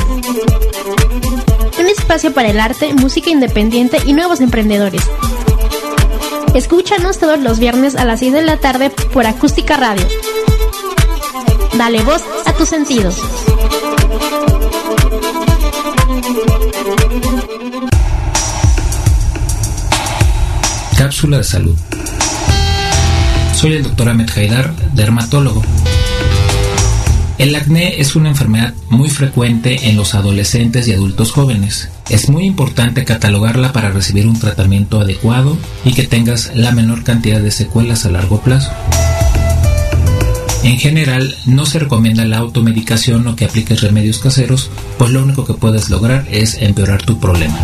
[1.78, 5.02] Un espacio para el arte, música independiente y nuevos emprendedores.
[6.56, 10.06] Escúchanos todos los viernes a las 6 de la tarde por Acústica Radio.
[11.76, 13.20] Dale voz a tus sentidos.
[20.96, 21.76] Cápsula de salud.
[23.52, 25.62] Soy el doctor Ahmed Haidar, dermatólogo.
[27.36, 31.90] El acné es una enfermedad muy frecuente en los adolescentes y adultos jóvenes.
[32.08, 37.40] Es muy importante catalogarla para recibir un tratamiento adecuado y que tengas la menor cantidad
[37.40, 38.70] de secuelas a largo plazo.
[40.62, 45.44] En general, no se recomienda la automedicación o que apliques remedios caseros, pues lo único
[45.44, 47.58] que puedes lograr es empeorar tu problema.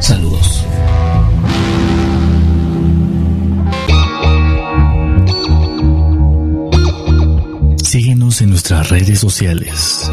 [0.00, 0.64] Saludos.
[7.82, 10.10] Síguenos en nuestras redes sociales.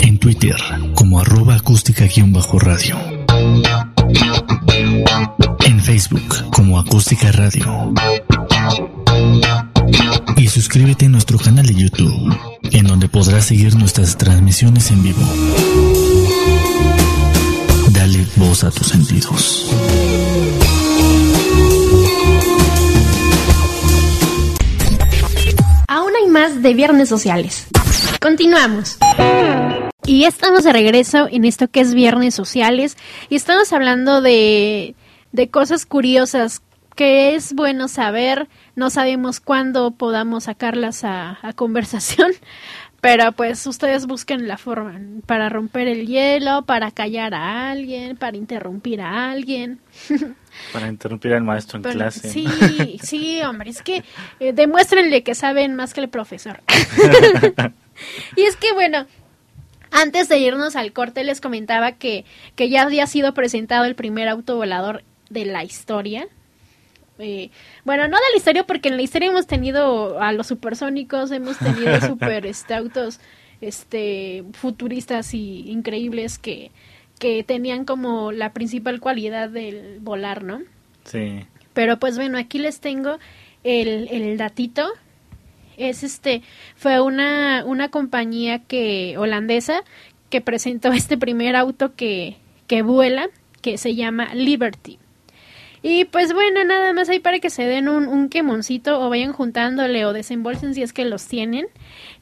[0.00, 0.56] En Twitter
[0.94, 2.98] como arroba acústica-radio.
[5.64, 7.94] En Facebook como acústica radio.
[10.80, 12.34] Suscríbete a nuestro canal de YouTube,
[12.72, 15.20] en donde podrás seguir nuestras transmisiones en vivo.
[17.90, 19.70] Dale voz a tus sentidos.
[25.86, 27.66] Aún hay más de Viernes Sociales.
[28.18, 28.96] Continuamos.
[30.06, 32.96] Y estamos de regreso en esto que es Viernes Sociales
[33.28, 34.94] y estamos hablando de,
[35.32, 36.62] de cosas curiosas
[36.96, 38.48] que es bueno saber.
[38.80, 42.32] No sabemos cuándo podamos sacarlas a, a conversación,
[43.02, 48.38] pero pues ustedes busquen la forma para romper el hielo, para callar a alguien, para
[48.38, 49.80] interrumpir a alguien.
[50.72, 52.30] Para interrumpir al maestro en Pero- clase.
[52.30, 52.46] Sí,
[53.02, 54.02] sí, hombre, es que
[54.40, 56.62] eh, demuéstrenle que saben más que el profesor.
[58.34, 59.06] y es que, bueno,
[59.90, 62.24] antes de irnos al corte les comentaba que,
[62.56, 66.26] que ya había sido presentado el primer auto volador de la historia.
[67.20, 67.50] Eh,
[67.84, 71.58] bueno, no de la historia, porque en la historia hemos tenido a los supersónicos, hemos
[71.58, 73.20] tenido super este, autos
[73.60, 76.70] este, futuristas y increíbles que,
[77.18, 80.62] que tenían como la principal cualidad del volar, ¿no?
[81.04, 81.44] Sí.
[81.74, 83.18] Pero pues bueno, aquí les tengo
[83.64, 84.88] el, el datito.
[85.76, 86.42] Es este,
[86.76, 89.82] fue una, una compañía que, holandesa,
[90.28, 93.28] que presentó este primer auto que, que vuela,
[93.62, 94.99] que se llama Liberty.
[95.82, 99.32] Y pues bueno, nada más ahí para que se den un, un quemoncito o vayan
[99.32, 101.68] juntándole o desembolsen si es que los tienen.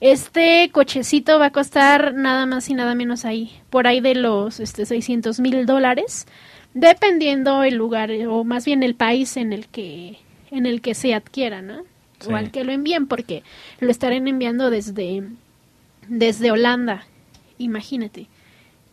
[0.01, 4.61] Este cochecito va a costar nada más y nada menos ahí, por ahí de los
[4.61, 6.27] este, 600 mil dólares,
[6.73, 10.19] dependiendo el lugar o más bien el país en el que,
[10.53, 11.83] en el que se adquiera, ¿no?
[12.21, 12.33] Sí.
[12.33, 13.43] O al que lo envíen, porque
[13.81, 15.25] lo estarán enviando desde,
[16.07, 17.07] desde Holanda,
[17.59, 18.29] imagínate.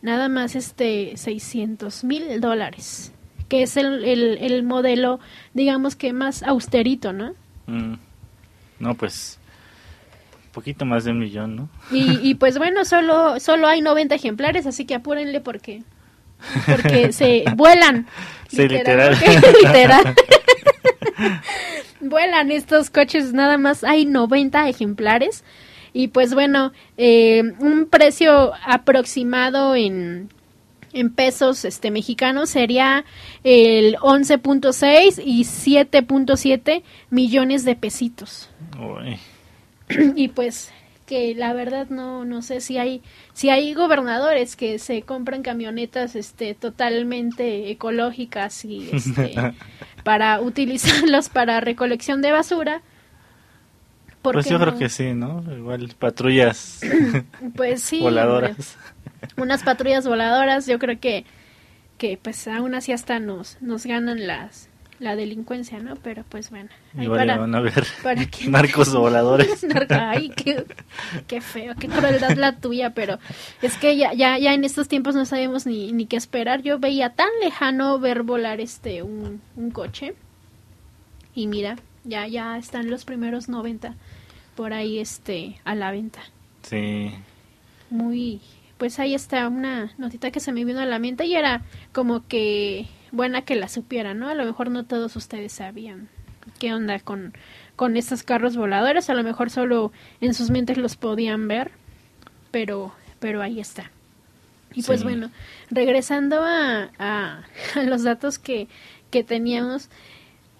[0.01, 3.11] Nada más este 600 mil dólares,
[3.47, 5.19] que es el, el, el modelo,
[5.53, 7.33] digamos que más austerito, ¿no?
[7.67, 7.95] Mm.
[8.79, 9.39] No, pues.
[10.45, 11.69] Un poquito más de un millón, ¿no?
[11.91, 15.83] Y, y pues bueno, solo, solo hay 90 ejemplares, así que apúrenle porque,
[16.65, 18.07] porque se vuelan.
[18.47, 19.17] Sí, literal.
[19.63, 20.15] literal.
[22.01, 25.43] vuelan estos coches, nada más hay 90 ejemplares.
[25.93, 30.29] Y pues bueno, eh, un precio aproximado en,
[30.95, 33.05] en pesos este mexicanos sería
[33.43, 39.19] el 11.6 y 7.7 millones de pesitos Uy.
[40.15, 40.71] y pues
[41.05, 43.01] que la verdad no no sé si hay
[43.33, 49.35] si hay gobernadores que se compran camionetas este totalmente ecológicas y este
[50.03, 52.81] para utilizarlos para recolección de basura
[54.21, 54.79] ¿por Pues yo creo no?
[54.79, 55.43] que sí, ¿no?
[55.55, 56.81] Igual patrullas
[57.55, 58.51] pues sí voladoras.
[58.51, 58.94] hombre.
[59.37, 61.25] Unas patrullas voladoras yo creo que
[61.97, 66.69] que pues aún así hasta nos nos ganan las la delincuencia no pero pues bueno
[66.97, 69.65] ahí Igual para- van a ver para que- narcos voladores.
[69.89, 70.65] Ay, qué,
[71.27, 73.19] qué feo, qué crueldad la tuya, pero
[73.61, 76.61] es que ya, ya, ya en estos tiempos no sabemos ni, ni qué esperar.
[76.61, 80.15] Yo veía tan lejano ver volar este un, un coche.
[81.33, 83.95] Y mira, ya, ya están los primeros 90
[84.55, 86.21] por ahí este a la venta.
[86.63, 87.11] Sí.
[87.89, 88.39] Muy,
[88.77, 91.61] pues ahí está una notita que se me vino a la mente y era
[91.93, 94.27] como que buena que la supiera, ¿no?
[94.29, 96.09] A lo mejor no todos ustedes sabían
[96.59, 97.33] qué onda con,
[97.75, 101.71] con estos carros voladores, a lo mejor solo en sus mentes los podían ver,
[102.51, 103.91] pero, pero ahí está.
[104.73, 105.05] Y pues Sí.
[105.05, 105.31] bueno,
[105.71, 107.43] regresando a, a,
[107.75, 108.67] a los datos que,
[109.09, 109.89] que teníamos,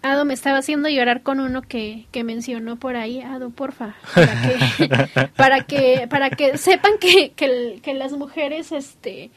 [0.06, 4.42] Ado me estaba haciendo llorar con uno que, que mencionó por ahí, Ado, porfa, para
[4.44, 9.32] que, para que, para que sepan que, que, las mujeres, este,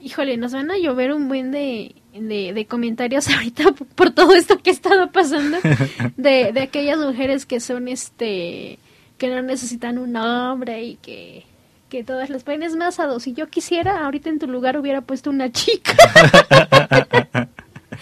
[0.00, 4.34] híjole, nos van a llover un buen de, de, de comentarios ahorita por, por todo
[4.34, 5.58] esto que ha estado pasando,
[6.16, 8.80] de, de aquellas mujeres que son, este,
[9.16, 11.44] que no necesitan un hombre y que,
[11.88, 15.02] que todas les pueden, es más, Ado, si yo quisiera, ahorita en tu lugar hubiera
[15.02, 15.94] puesto una chica.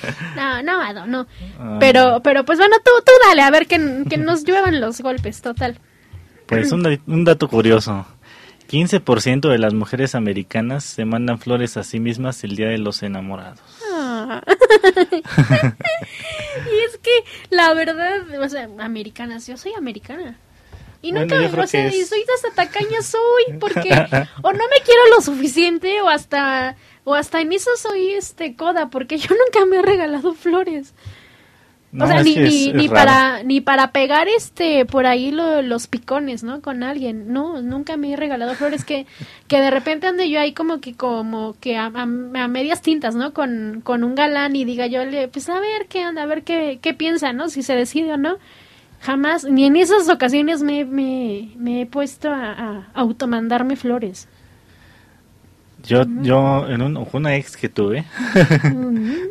[0.36, 1.26] No, no, Ado, no.
[1.58, 1.76] Ah.
[1.80, 5.42] Pero, pero pues bueno, tú, tú dale, a ver que, que nos lluevan los golpes,
[5.42, 5.78] total.
[6.46, 8.06] Pues un, un dato curioso.
[8.72, 13.02] 15% de las mujeres americanas se mandan flores a sí mismas el día de los
[13.02, 13.60] enamorados.
[13.92, 14.42] Ah.
[16.72, 17.10] y es que
[17.50, 20.38] la verdad, o sea, americanas, yo soy americana.
[21.02, 23.90] Y nunca, o sea, y soy hasta tacaña soy, porque
[24.42, 28.90] o no me quiero lo suficiente o hasta o hasta en eso soy este coda,
[28.90, 30.94] porque yo nunca me he regalado flores
[32.00, 36.62] o sea, ni, ni, para ni para pegar este por ahí los picones, ¿no?
[36.62, 37.32] Con alguien.
[37.32, 39.06] No, nunca me he regalado flores que
[39.46, 43.34] que de repente ande yo ahí como que como que a, medias tintas, ¿no?
[43.34, 45.00] Con, con un galán y diga yo,
[45.30, 47.50] pues a ver qué anda, a ver qué, qué piensa, ¿no?
[47.50, 48.38] Si se decide o no.
[49.00, 54.28] Jamás, ni en esas ocasiones me, me, he puesto a, a automandarme flores.
[55.84, 58.04] Yo, yo, en un, una ex que tuve,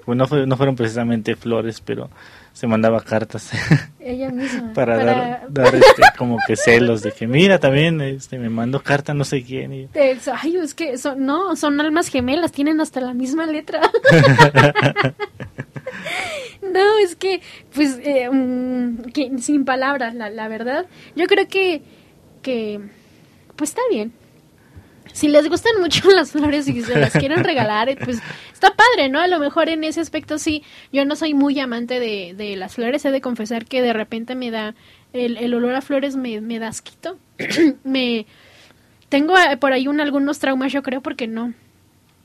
[0.08, 2.10] no, no fueron precisamente flores, pero
[2.54, 3.52] se mandaba cartas.
[4.00, 4.74] Ella misma.
[4.74, 9.14] Para, dar, dar este, como que celos de que mira también este me mandó carta
[9.14, 9.90] no sé quién y...
[9.96, 13.82] ay es que son no son almas gemelas tienen hasta la misma letra.
[16.62, 17.42] No es que
[17.74, 20.86] pues eh, mm, sin palabras la, la verdad.
[21.16, 21.82] Yo creo que
[22.42, 22.80] que
[23.56, 24.14] pues está bien
[25.14, 28.20] si les gustan mucho las flores y se las quieren regalar, eh, pues
[28.54, 29.20] está padre, ¿no?
[29.20, 32.76] A lo mejor en ese aspecto sí, yo no soy muy amante de, de las
[32.76, 34.76] flores, he de confesar que de repente me da,
[35.14, 37.18] el, el olor a flores me, me da asquito.
[37.84, 38.26] me,
[39.10, 41.54] tengo eh, por ahí un, algunos traumas, yo creo, porque no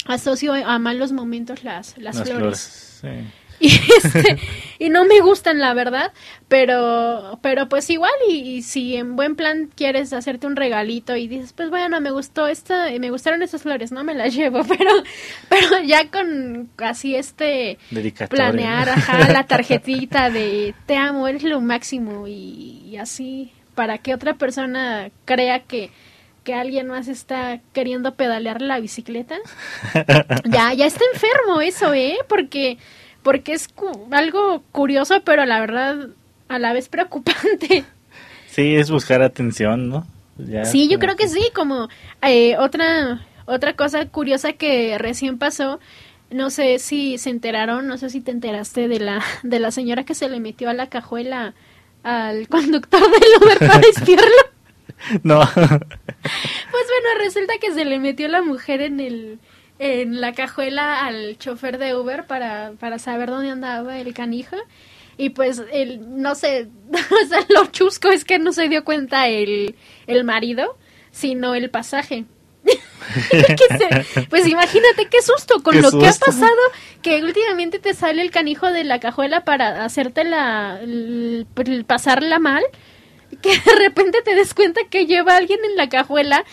[0.07, 3.01] asocio a malos momentos las, las, flores.
[3.01, 3.46] flores sí.
[3.61, 4.39] y, este,
[4.79, 6.13] y no me gustan la verdad
[6.49, 11.53] pero pero pues igual y, si en buen plan quieres hacerte un regalito y dices
[11.53, 14.91] pues bueno me gustó esta me gustaron esas flores no me las llevo pero
[15.49, 17.79] pero ya con así este
[18.29, 24.15] planear ajá, la tarjetita de te amo eres lo máximo y, y así para que
[24.15, 25.91] otra persona crea que
[26.47, 29.37] que alguien más está queriendo pedalear la bicicleta.
[30.45, 32.19] ya, ya está enfermo eso, ¿eh?
[32.29, 32.79] Porque
[33.27, 33.69] porque es
[34.13, 36.11] algo curioso, pero la verdad
[36.47, 37.85] a la vez preocupante.
[38.47, 40.07] Sí, es buscar atención, ¿no?
[40.63, 41.89] sí, yo creo que sí, como
[42.23, 45.81] eh, otra otra cosa curiosa que recién pasó,
[46.31, 50.05] no sé si se enteraron, no sé si te enteraste de la de la señora
[50.05, 51.55] que se le metió a la cajuela
[52.05, 54.43] al conductor del Uber para espiarlo.
[55.25, 55.41] No.
[55.41, 59.41] Pues bueno, resulta que se le metió la mujer en el
[59.79, 64.57] en la cajuela al chofer de Uber para, para saber dónde andaba el canijo.
[65.19, 69.29] Y pues, el, no sé, o sea, lo chusco es que no se dio cuenta
[69.29, 70.77] el, el marido,
[71.11, 72.27] sino el pasaje.
[74.31, 76.57] pues imagínate qué susto con lo que ha pasado,
[77.03, 80.81] que últimamente te sale el canijo de la cajuela para hacerte la,
[81.87, 82.65] pasarla mal,
[83.43, 86.45] que de repente te des cuenta que lleva alguien en la cajuela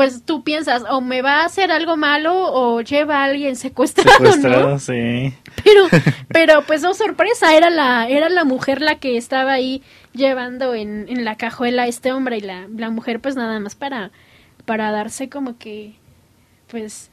[0.00, 4.16] pues tú piensas, o me va a hacer algo malo o lleva a alguien secuestrado,
[4.16, 5.34] secuestrado sí.
[5.62, 5.88] Pero,
[6.28, 9.82] pero pues no sorpresa, era la, era la mujer la que estaba ahí
[10.14, 13.74] llevando en, en la cajuela a este hombre y la, la mujer pues nada más
[13.74, 14.10] para,
[14.64, 15.96] para darse como que,
[16.68, 17.10] pues,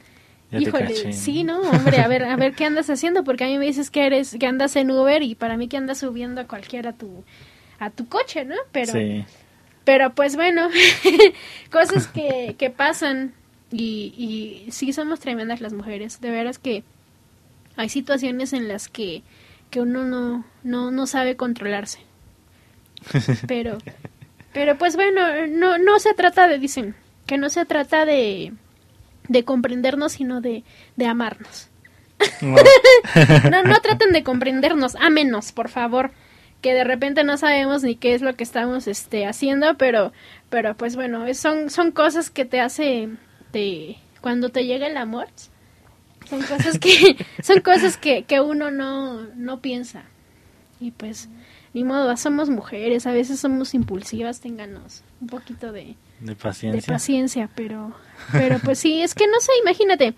[0.50, 3.66] híjole, sí, no, hombre, a ver, a ver qué andas haciendo, porque a mí me
[3.66, 6.94] dices que eres, que andas en Uber y para mí que andas subiendo a cualquiera
[6.94, 7.22] tu,
[7.80, 8.56] a tu coche, ¿no?
[8.72, 9.26] Pero, sí.
[9.88, 10.68] Pero pues bueno,
[11.70, 13.32] cosas que, que pasan
[13.72, 14.12] y,
[14.66, 16.20] y sí somos tremendas las mujeres.
[16.20, 16.84] De veras que
[17.74, 19.22] hay situaciones en las que,
[19.70, 22.00] que uno no, no, no sabe controlarse.
[23.48, 23.78] Pero,
[24.52, 28.52] pero pues bueno, no, no se trata de, dicen, que no se trata de,
[29.26, 30.64] de comprendernos, sino de,
[30.96, 31.70] de amarnos.
[32.42, 32.56] No.
[33.50, 36.10] no, no traten de comprendernos, ámenos, por favor
[36.60, 40.12] que de repente no sabemos ni qué es lo que estamos este haciendo, pero
[40.50, 43.08] pero pues bueno, son son cosas que te hace
[43.52, 45.28] te cuando te llega el amor.
[46.28, 50.04] Son cosas que son cosas que, que uno no no piensa.
[50.80, 51.28] Y pues
[51.74, 56.80] ni modo, somos mujeres, a veces somos impulsivas, ténganos un poquito de de paciencia.
[56.80, 57.94] De paciencia, pero
[58.32, 60.14] pero pues sí, es que no sé, imagínate.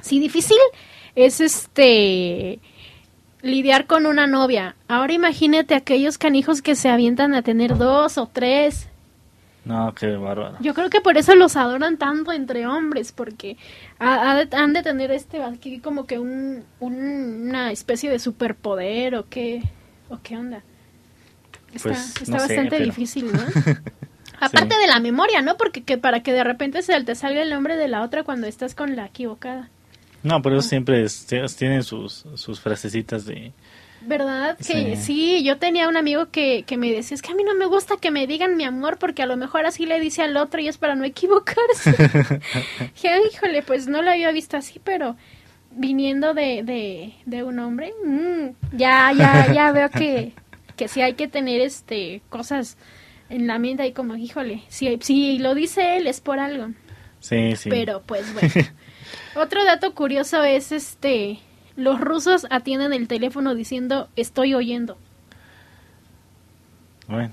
[0.00, 0.58] Si difícil
[1.16, 2.60] es este
[3.48, 4.76] lidiar con una novia.
[4.86, 8.88] Ahora imagínate aquellos canijos que se avientan a tener dos o tres.
[9.64, 10.56] No, qué bárbaro.
[10.60, 13.56] Yo creo que por eso los adoran tanto entre hombres, porque
[13.98, 19.62] han de tener este aquí como que un, una especie de superpoder o qué,
[20.08, 20.62] o qué onda.
[21.74, 23.40] Está, pues, está bastante difícil, ¿no?
[24.40, 25.56] Aparte de la memoria, ¿no?
[25.56, 28.46] Porque que para que de repente se te salga el nombre de la otra cuando
[28.46, 29.68] estás con la equivocada.
[30.22, 31.06] No, pero siempre
[31.56, 33.52] tienen sus, sus frasecitas de...
[34.00, 34.56] ¿Verdad?
[34.58, 35.42] Que sí.
[35.42, 37.96] yo tenía un amigo que, que me decía, es que a mí no me gusta
[37.96, 40.68] que me digan mi amor porque a lo mejor así le dice al otro y
[40.68, 41.96] es para no equivocarse.
[43.32, 45.16] híjole, pues no lo había visto así, pero
[45.72, 50.32] viniendo de, de, de un hombre, mm, ya, ya, ya veo que,
[50.76, 52.76] que sí hay que tener este cosas
[53.28, 56.68] en la mente y como, híjole, si, si lo dice él es por algo.
[57.20, 57.68] Sí, sí.
[57.68, 58.48] Pero pues bueno.
[59.38, 61.38] Otro dato curioso es este,
[61.76, 64.98] los rusos atienden el teléfono diciendo estoy oyendo.
[67.06, 67.32] Bueno,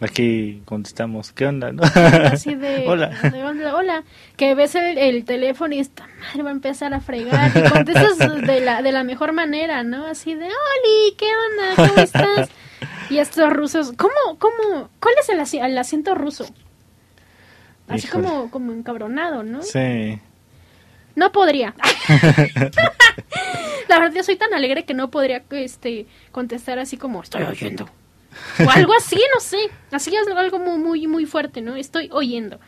[0.00, 1.70] aquí contestamos, ¿qué onda?
[1.70, 1.84] No?
[1.84, 3.08] Así de, hola.
[3.08, 4.02] de onda, hola.
[4.36, 7.52] Que ves el, el, teléfono y esta madre va a empezar a fregar.
[7.56, 10.06] Y contestas de la, de la mejor manera, ¿no?
[10.06, 11.88] Así de, Oli, ¿qué onda?
[11.88, 12.50] ¿Cómo estás?
[13.10, 16.46] Y estos rusos, ¿cómo, cómo, cuál es el, el acento ruso?
[17.86, 19.62] Así como, como encabronado, ¿no?
[19.62, 20.18] Sí.
[21.16, 21.74] No podría.
[23.88, 27.88] la verdad, yo soy tan alegre que no podría este, contestar así como, estoy oyendo.
[28.64, 29.70] O algo así, no sé.
[29.90, 31.76] Así es algo muy, muy, muy fuerte, ¿no?
[31.76, 32.58] Estoy oyendo.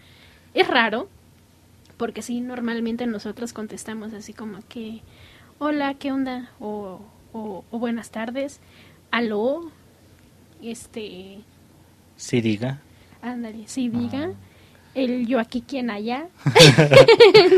[0.55, 1.09] Es raro,
[1.97, 5.03] porque sí, normalmente nosotros contestamos así como que,
[5.59, 6.51] hola, ¿qué onda?
[6.61, 7.01] O,
[7.33, 8.61] o, o buenas tardes.
[9.11, 9.71] Aló.
[10.63, 11.39] Este.
[12.17, 12.81] Sí, diga.
[13.23, 14.31] Ándale, sí, diga.
[14.33, 14.46] Ah.
[14.97, 16.27] El yo aquí, quien allá.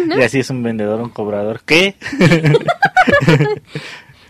[0.07, 0.17] ¿No?
[0.19, 1.61] Y así es un vendedor, un cobrador.
[1.65, 1.95] ¿Qué?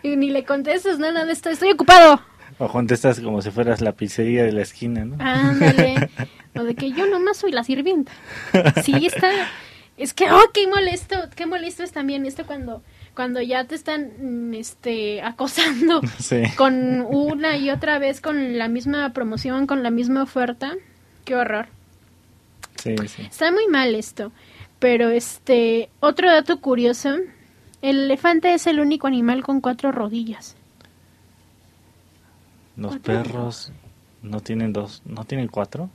[0.02, 2.20] y ni le contestas, no, no, estoy, estoy ocupado.
[2.58, 5.16] O contestas como si fueras la pizzería de la esquina, ¿no?
[5.20, 6.10] Ándale.
[6.54, 8.12] o de que yo nomás soy la sirvienta.
[8.84, 9.30] Sí, está.
[9.96, 12.82] Es que, oh, qué molesto, qué molesto es también esto cuando
[13.14, 16.42] cuando ya te están este acosando sí.
[16.56, 20.74] con una y otra vez con la misma promoción, con la misma oferta.
[21.24, 21.68] Qué horror.
[22.82, 23.22] Sí, sí.
[23.22, 24.32] Está muy mal esto.
[24.78, 27.16] Pero este, otro dato curioso,
[27.82, 30.56] el elefante es el único animal con cuatro rodillas.
[32.76, 33.22] Los ¿Cuatro?
[33.24, 33.72] perros
[34.22, 35.90] no tienen dos, no tienen cuatro.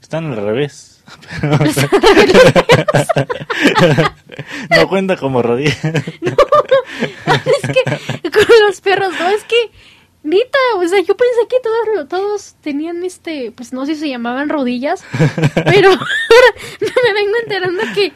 [0.00, 1.02] Están al revés.
[4.70, 5.74] no cuenta como rodilla.
[6.20, 6.36] no,
[7.34, 7.82] es que
[8.30, 9.70] con los perros, no, es que
[10.28, 14.08] Nita, o sea, yo pensé que todos, todos tenían este, pues no sé si se
[14.10, 15.04] llamaban rodillas,
[15.64, 15.90] pero
[16.80, 18.12] me vengo enterando que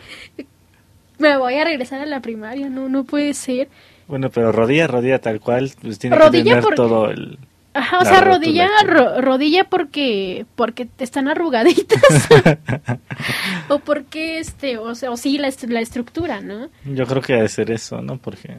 [1.18, 3.68] me voy a regresar a la primaria, no, no puede ser.
[4.08, 6.74] Bueno, pero rodilla, rodilla tal cual, pues tiene rodilla que tener por...
[6.74, 7.38] todo el...
[7.74, 12.28] Ajá, o sea, rodilla, ro rodilla porque porque están arrugaditas.
[13.70, 16.68] o porque este, o sea, o sí la, est la estructura, ¿no?
[16.84, 18.18] Yo creo que debe ser eso, ¿no?
[18.18, 18.58] Porque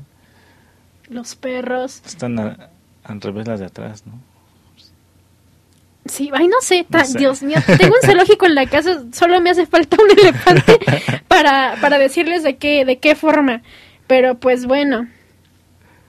[1.10, 2.70] los perros están a,
[3.04, 4.14] al revés las de atrás, ¿no?
[6.06, 7.18] Sí, ay, no sé, no sé.
[7.18, 10.80] Dios mío, tengo un zoológico en la casa, solo me hace falta un elefante
[11.28, 13.62] para, para decirles de qué, de qué forma.
[14.06, 15.08] Pero pues bueno,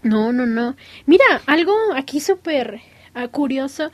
[0.03, 0.75] no, no, no.
[1.07, 2.81] Mira, algo aquí súper
[3.15, 3.93] uh, curioso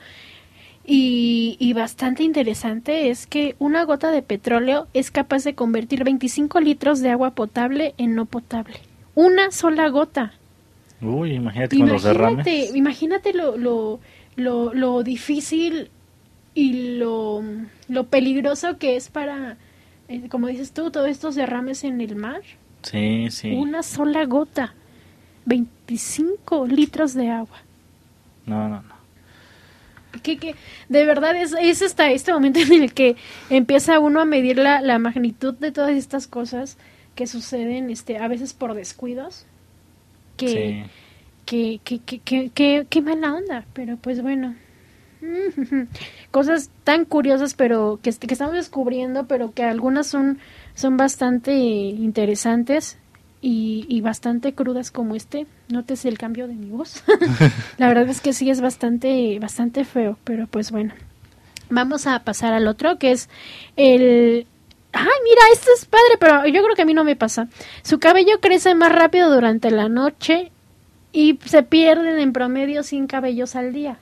[0.83, 6.59] y, y, bastante interesante es que una gota de petróleo es capaz de convertir 25
[6.59, 8.81] litros de agua potable en no potable.
[9.13, 10.33] Una sola gota.
[11.01, 12.75] Uy, imagínate, con los derrames.
[12.75, 13.99] Imagínate lo, lo,
[14.35, 15.89] lo, lo difícil
[16.53, 17.43] y lo,
[17.87, 19.57] lo, peligroso que es para,
[20.07, 22.41] eh, como dices tú, todos estos derrames en el mar.
[22.83, 23.51] Sí, sí.
[23.51, 24.75] Una sola gota.
[25.45, 27.57] 25 litros de agua.
[28.45, 29.01] No, no, no.
[30.21, 30.55] Que, que
[30.89, 33.15] de verdad es, es hasta este momento en el que
[33.49, 36.77] empieza uno a medir la, la magnitud de todas estas cosas
[37.15, 39.45] que suceden este a veces por descuidos
[40.41, 40.83] que, sí.
[41.45, 44.55] que, que, que, que, que, mala onda, pero pues bueno.
[46.31, 50.39] Cosas tan curiosas, pero que, que estamos descubriendo, pero que algunas son,
[50.73, 52.97] son bastante interesantes
[53.41, 55.45] y, y bastante crudas como este.
[55.69, 57.03] Notes el cambio de mi voz.
[57.77, 60.93] La verdad es que sí es bastante, bastante feo, pero pues bueno.
[61.69, 63.29] Vamos a pasar al otro, que es
[63.77, 64.45] el,
[64.93, 67.47] ay, mira, esto es padre, pero yo creo que a mí no me pasa.
[67.83, 70.51] Su cabello crece más rápido durante la noche
[71.11, 73.97] y se pierden en promedio 100 cabellos al día.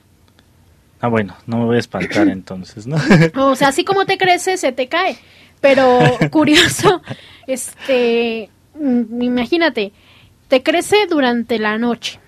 [1.00, 2.96] Ah, bueno, no me voy a espantar entonces, ¿no?
[3.36, 5.16] O sea, así como te crece, se te cae.
[5.60, 7.02] Pero curioso,
[7.46, 9.92] este, imagínate,
[10.48, 12.18] te crece durante la noche,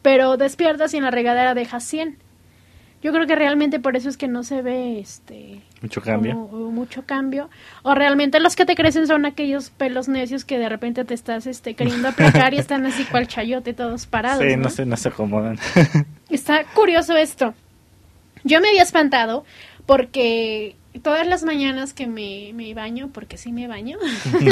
[0.00, 2.18] pero despiertas y en la regadera dejas 100.
[3.02, 6.36] Yo creo que realmente por eso es que no se ve este mucho cambio.
[6.36, 7.50] Mucho cambio.
[7.82, 11.46] O realmente los que te crecen son aquellos pelos necios que de repente te estás
[11.46, 14.42] este queriendo aplacar y están así cual chayote todos parados.
[14.42, 15.58] Sí, no, no se, no se acomodan.
[16.30, 17.54] Está curioso esto.
[18.44, 19.44] Yo me había espantado
[19.86, 23.98] porque todas las mañanas que me, me baño, porque sí me baño,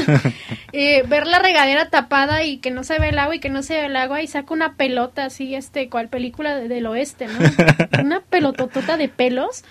[0.72, 3.62] eh, ver la regadera tapada y que no se ve el agua y que no
[3.62, 7.26] se ve el agua y saco una pelota así, este, cual película de, del oeste,
[7.26, 7.38] ¿no?
[8.02, 9.64] una pelototota de pelos.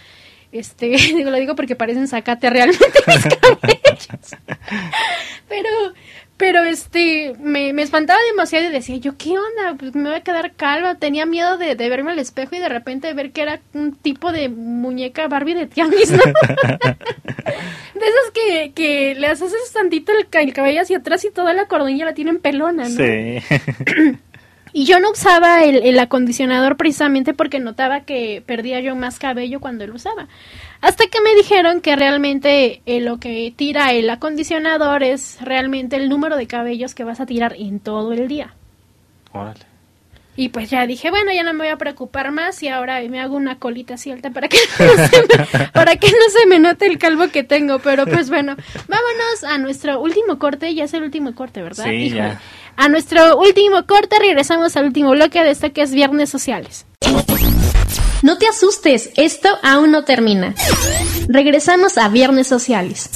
[0.51, 4.07] Este, digo, lo digo porque parecen sacate realmente mis cabellos.
[5.47, 5.69] Pero,
[6.39, 9.75] Pero este, me, me espantaba demasiado y decía, yo, ¿qué onda?
[9.77, 10.95] Pues me voy a quedar calva.
[10.95, 14.31] Tenía miedo de, de verme al espejo y de repente ver que era un tipo
[14.31, 16.17] de muñeca Barbie de tianguis, ¿no?
[16.23, 21.67] de esas que, que le haces tantito el, el cabello hacia atrás y toda la
[21.67, 22.95] cordilla la tienen pelona, ¿no?
[22.95, 23.39] Sí.
[24.73, 29.59] Y yo no usaba el, el, acondicionador precisamente porque notaba que perdía yo más cabello
[29.59, 30.27] cuando lo usaba.
[30.81, 36.07] Hasta que me dijeron que realmente eh, lo que tira el acondicionador es realmente el
[36.07, 38.53] número de cabellos que vas a tirar en todo el día.
[39.33, 39.69] Órale.
[40.39, 43.19] Y pues ya dije, bueno, ya no me voy a preocupar más y ahora me
[43.19, 46.59] hago una colita así alta para que no se me, para que no se me
[46.59, 47.79] note el calvo que tengo.
[47.79, 48.55] Pero pues bueno,
[48.87, 50.73] vámonos a nuestro último corte.
[50.73, 51.83] Ya es el último corte, ¿verdad?
[51.83, 52.21] Sí, Híjole.
[52.21, 52.41] ya.
[52.79, 56.85] A nuestro último corte regresamos al último bloque de esto que es Viernes Sociales.
[58.21, 60.55] No te asustes, esto aún no termina.
[61.27, 63.09] Regresamos a Viernes Sociales.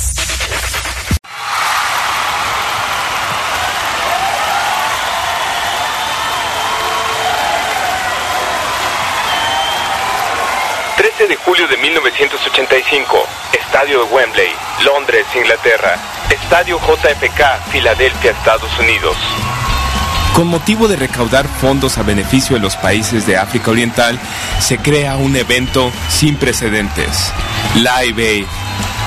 [11.28, 14.50] de julio de 1985, Estadio de Wembley,
[14.84, 15.98] Londres, Inglaterra.
[16.30, 19.16] Estadio JFK, Filadelfia, Estados Unidos.
[20.34, 24.20] Con motivo de recaudar fondos a beneficio de los países de África Oriental,
[24.60, 27.32] se crea un evento sin precedentes,
[27.76, 28.46] Live Aid,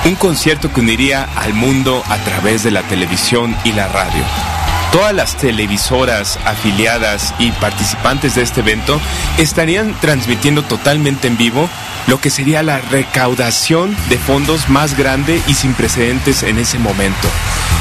[0.05, 4.56] un concierto que uniría al mundo a través de la televisión y la radio.
[4.97, 8.99] Todas las televisoras afiliadas y participantes de este evento
[9.37, 11.69] estarían transmitiendo totalmente en vivo
[12.07, 17.27] lo que sería la recaudación de fondos más grande y sin precedentes en ese momento.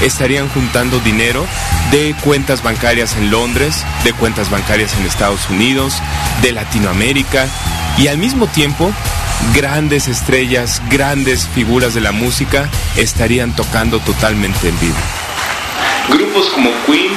[0.03, 1.47] Estarían juntando dinero
[1.91, 5.95] de cuentas bancarias en Londres, de cuentas bancarias en Estados Unidos,
[6.43, 7.47] de Latinoamérica
[7.97, 8.93] y al mismo tiempo
[9.55, 15.26] grandes estrellas, grandes figuras de la música estarían tocando totalmente en vivo.
[16.09, 17.12] Grupos como Queen,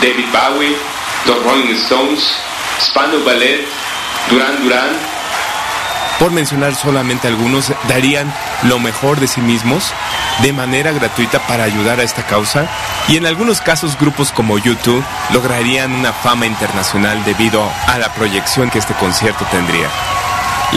[0.00, 0.76] David Bowie,
[1.24, 2.34] The Rolling Stones,
[2.80, 3.66] Spano Ballet,
[4.30, 5.12] Duran Duran,
[6.22, 8.32] por mencionar solamente algunos, darían
[8.62, 9.92] lo mejor de sí mismos
[10.40, 12.68] de manera gratuita para ayudar a esta causa
[13.08, 18.70] y en algunos casos grupos como YouTube lograrían una fama internacional debido a la proyección
[18.70, 19.88] que este concierto tendría.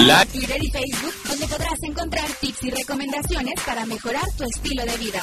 [0.03, 0.25] La...
[0.25, 5.21] Twitter y Facebook, donde podrás encontrar tips y recomendaciones para mejorar tu estilo de vida.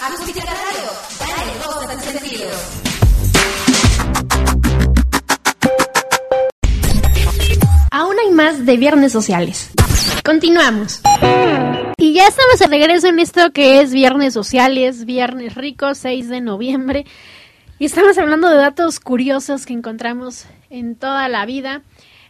[0.00, 2.50] Acústica Radio, dale voz a tu sentido.
[7.90, 9.70] Aún hay más de Viernes Sociales.
[10.24, 11.00] Continuamos.
[11.98, 16.40] Y ya estamos de regreso en esto que es Viernes Sociales, Viernes Rico, 6 de
[16.40, 17.06] noviembre.
[17.80, 21.82] Y estamos hablando de datos curiosos que encontramos en toda la vida.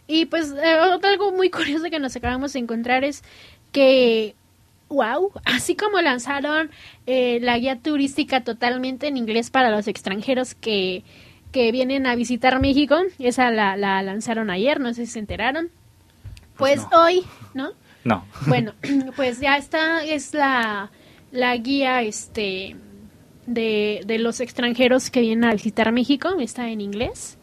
[0.05, 3.23] Y pues eh, algo muy curioso que nos acabamos de encontrar es
[3.71, 4.35] que,
[4.89, 6.69] wow, así como lanzaron
[7.07, 11.03] eh, la guía turística totalmente en inglés para los extranjeros que,
[11.51, 15.69] que vienen a visitar México, esa la, la lanzaron ayer, no sé si se enteraron.
[16.57, 17.03] Pues, Pues no.
[17.03, 17.23] hoy,
[17.53, 17.71] ¿no?
[18.03, 18.25] No.
[18.47, 18.73] Bueno,
[19.15, 20.91] pues ya está, es la,
[21.31, 22.75] la guía este
[23.47, 27.37] de, de los extranjeros que vienen a visitar México, está en inglés.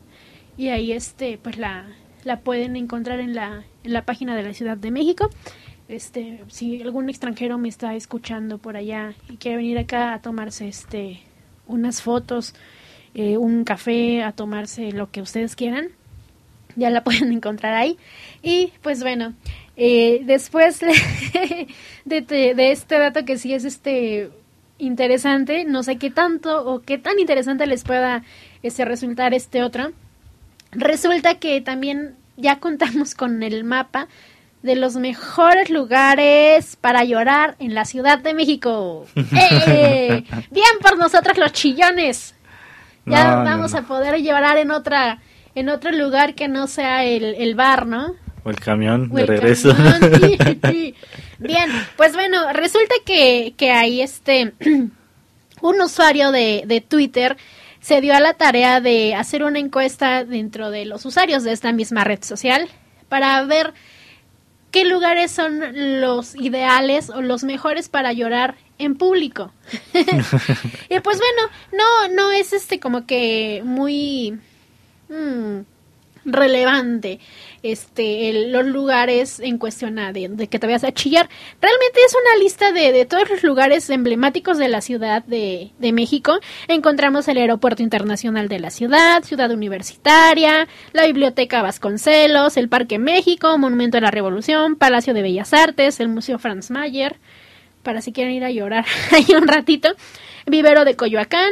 [0.57, 1.87] Y ahí este, pues la,
[2.25, 5.31] la pueden encontrar en la, en la página de la Ciudad de México.
[5.89, 10.69] Este, si algún extranjero me está escuchando por allá y quiere venir acá a tomarse
[10.69, 11.21] este
[11.67, 12.55] unas fotos,
[13.15, 15.89] eh, un café, a tomarse lo que ustedes quieran,
[16.77, 17.97] ya la pueden encontrar ahí.
[18.43, 19.35] Y pues bueno,
[19.77, 20.81] eh, después
[22.05, 24.31] de, de, este dato que sí es este
[24.79, 28.23] interesante, no sé qué tanto o qué tan interesante les pueda
[28.63, 29.93] este, resultar este otro.
[30.73, 34.09] Resulta que también ya contamos con el mapa
[34.63, 39.07] de los mejores lugares para llorar en la Ciudad de México.
[39.17, 40.25] ¡Eh!
[40.51, 42.35] Bien por nosotros los chillones.
[43.07, 43.79] Ya No, vamos no.
[43.79, 45.19] a poder llorar en otra
[45.55, 48.15] en otro lugar que no sea el, el bar, ¿no?
[48.45, 49.75] O el camión O de regreso.
[49.75, 50.39] camión, sí,
[50.71, 50.95] sí.
[51.39, 54.53] Bien, pues bueno, resulta que, que hay este
[55.63, 57.37] un usuario de, de Twitter
[57.81, 61.73] se dio a la tarea de hacer una encuesta dentro de los usuarios de esta
[61.73, 62.69] misma red social
[63.09, 63.73] para ver
[64.71, 69.53] qué lugares son los ideales o los mejores para llorar en público.
[69.95, 74.39] y pues bueno, no, no es este como que muy
[75.09, 75.61] mm,
[76.25, 77.21] relevante
[77.63, 81.29] este el- los lugares en cuestión a de, de que te vayas a chillar.
[81.61, 85.93] Realmente es una lista de, de todos los lugares emblemáticos de la ciudad de, de
[85.93, 86.39] México.
[86.69, 93.57] Encontramos el Aeropuerto Internacional de la ciudad, Ciudad Universitaria, la Biblioteca Vasconcelos, el Parque México,
[93.59, 97.17] Monumento de la Revolución, Palacio de Bellas Artes, el Museo Franz Mayer,
[97.83, 99.91] para si quieren ir a llorar ahí un ratito.
[100.47, 101.51] Vivero de Coyoacán,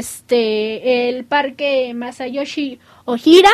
[0.00, 3.50] este, el parque Masayoshi Ojira,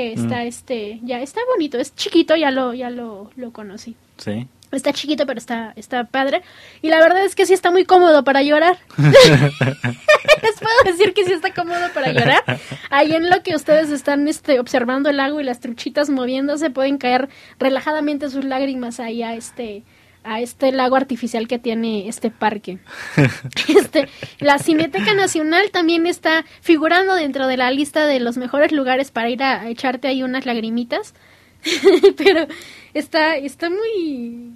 [0.00, 0.46] que está, Mm.
[0.46, 3.96] este, ya está bonito, es chiquito, ya lo, ya lo, lo conocí.
[4.16, 4.46] Sí.
[4.72, 6.42] Está chiquito, pero está, está padre.
[6.80, 8.78] Y la verdad es que sí está muy cómodo para llorar.
[8.98, 12.42] Les puedo decir que sí está cómodo para llorar.
[12.90, 16.98] Ahí en lo que ustedes están este, observando el lago y las truchitas moviéndose, pueden
[16.98, 17.28] caer
[17.58, 19.82] relajadamente sus lágrimas ahí a este,
[20.24, 22.78] a este lago artificial que tiene este parque.
[23.68, 24.08] Este,
[24.40, 29.30] la Cineteca Nacional también está figurando dentro de la lista de los mejores lugares para
[29.30, 31.14] ir a, a echarte ahí unas lagrimitas.
[32.16, 32.46] Pero
[32.94, 34.50] está, está muy,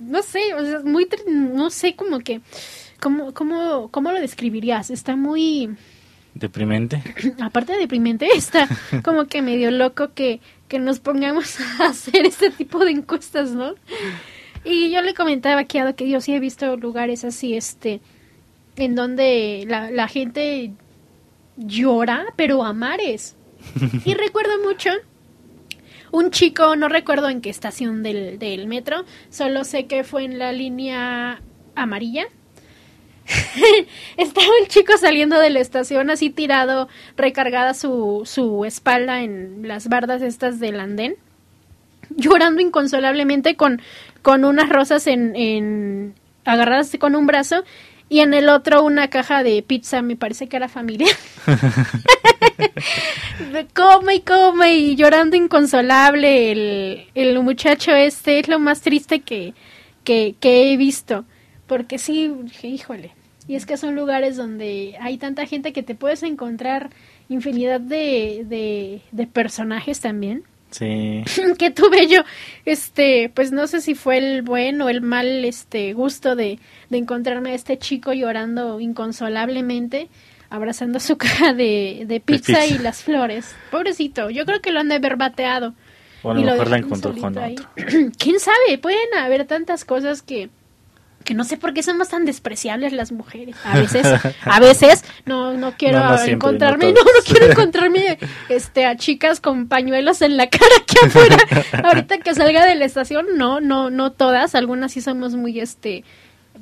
[0.00, 2.40] no sé, o sea, muy, no sé, como que,
[3.00, 4.90] ¿cómo, cómo, cómo lo describirías?
[4.90, 5.76] Está muy,
[6.34, 7.02] Deprimente.
[7.40, 8.68] aparte de deprimente, está
[9.02, 13.74] como que medio loco que, que nos pongamos a hacer este tipo de encuestas, ¿no?
[14.64, 18.00] Y yo le comentaba aquí a Ado que yo sí he visto lugares así, este,
[18.76, 20.72] en donde la, la gente
[21.56, 23.36] llora, pero a mares.
[24.04, 24.90] Y recuerdo mucho
[26.10, 30.38] un chico, no recuerdo en qué estación del, del metro, solo sé que fue en
[30.38, 31.40] la línea
[31.74, 32.26] amarilla.
[34.16, 39.88] Estaba el chico saliendo de la estación así tirado, recargada su, su espalda en las
[39.88, 41.16] bardas estas del andén,
[42.16, 43.82] llorando inconsolablemente con,
[44.22, 46.14] con unas rosas en, en
[46.44, 47.64] agarradas con un brazo
[48.08, 51.14] y en el otro una caja de pizza, me parece que era familiar.
[53.74, 56.52] come y come y llorando inconsolable.
[56.52, 59.54] El, el muchacho este es lo más triste que,
[60.04, 61.24] que, que he visto.
[61.66, 63.12] Porque sí, híjole
[63.48, 66.90] y es que son lugares donde hay tanta gente que te puedes encontrar
[67.30, 71.24] infinidad de, de, de personajes también Sí.
[71.58, 72.22] que tuve yo,
[72.64, 76.58] este, pues no sé si fue el buen o el mal, este, gusto de,
[76.90, 80.08] de encontrarme a este chico llorando inconsolablemente,
[80.50, 82.82] abrazando su caja de, de pizza, y pizza.
[82.82, 83.54] las flores.
[83.70, 85.74] Pobrecito, yo creo que lo han de haber bateado.
[86.22, 87.54] O a lo y lo mejor la encontró con ahí.
[87.54, 87.68] otro.
[88.18, 88.78] ¿Quién sabe?
[88.80, 90.50] Pueden haber tantas cosas que,
[91.24, 93.56] que no sé por qué somos tan despreciables las mujeres.
[93.64, 94.06] A veces,
[94.44, 98.96] a veces, no, no quiero No, no siempre, encontrarme, no no, quiero encontrarme este a
[98.96, 101.36] chicas con pañuelos en la cara aquí afuera.
[101.84, 106.04] Ahorita que salga de la estación, no, no, no todas, algunas sí somos muy este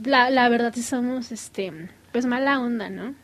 [0.04, 1.72] la, la verdad sí somos este
[2.12, 3.14] pues mala onda, ¿no?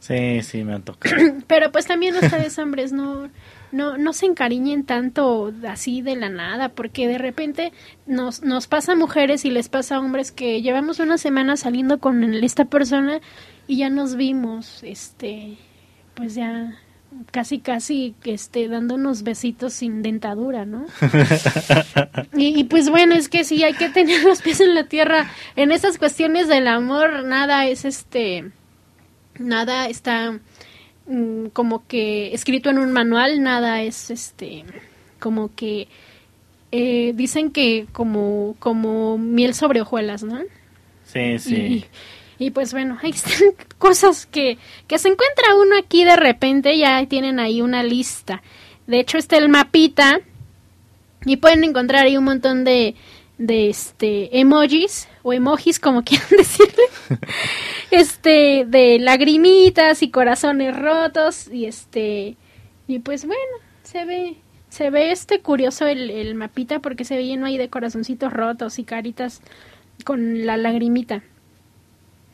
[0.00, 1.14] Sí, sí, me han tocado.
[1.46, 3.30] Pero pues también ustedes hombres no
[3.72, 7.72] no no se encariñen tanto así de la nada, porque de repente
[8.06, 11.98] nos nos pasa a mujeres y les pasa a hombres que llevamos una semana saliendo
[11.98, 13.20] con esta persona
[13.66, 15.56] y ya nos vimos este
[16.14, 16.78] pues ya
[17.30, 20.86] casi casi este dándonos besitos sin dentadura, ¿no?
[22.34, 25.30] Y, y, pues bueno, es que sí hay que tener los pies en la tierra.
[25.54, 28.50] En estas cuestiones del amor, nada es este,
[29.38, 30.38] nada está
[31.06, 34.64] mm, como que escrito en un manual, nada es este,
[35.18, 35.88] como que
[36.70, 40.40] eh, dicen que como, como miel sobre hojuelas, ¿no?
[41.04, 41.54] Sí, sí.
[42.38, 46.76] Y, y pues bueno, ahí están cosas que, que se encuentra uno aquí de repente,
[46.78, 48.42] ya tienen ahí una lista.
[48.86, 50.20] De hecho está el mapita
[51.24, 52.94] y pueden encontrar ahí un montón de,
[53.38, 56.84] de este emojis o emojis como quieran decirle.
[57.90, 62.36] este de lagrimitas y corazones rotos y este
[62.86, 64.36] y pues bueno, se ve
[64.68, 68.78] se ve este curioso el, el mapita porque se ve lleno ahí de corazoncitos rotos
[68.78, 69.42] y caritas
[70.04, 71.22] con la lagrimita.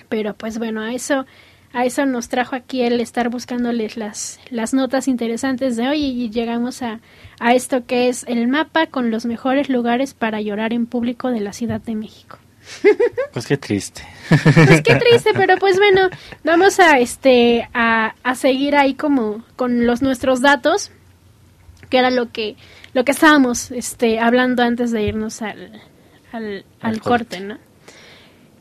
[0.09, 1.27] Pero pues bueno, a eso
[1.73, 6.31] a eso nos trajo aquí el estar buscándoles las, las notas interesantes de hoy y
[6.31, 7.01] llegamos a,
[7.41, 11.41] a esto que es el mapa con los mejores lugares para llorar en público de
[11.41, 12.39] la Ciudad de México.
[13.33, 14.03] Pues qué triste.
[14.29, 16.09] Pues qué triste, pero pues bueno,
[16.45, 20.91] vamos a este a, a seguir ahí como con los nuestros datos,
[21.89, 22.57] que era lo que
[22.95, 25.81] lo que estábamos este hablando antes de irnos al
[26.33, 27.41] al, al, Al corte, corte.
[27.41, 27.59] ¿no?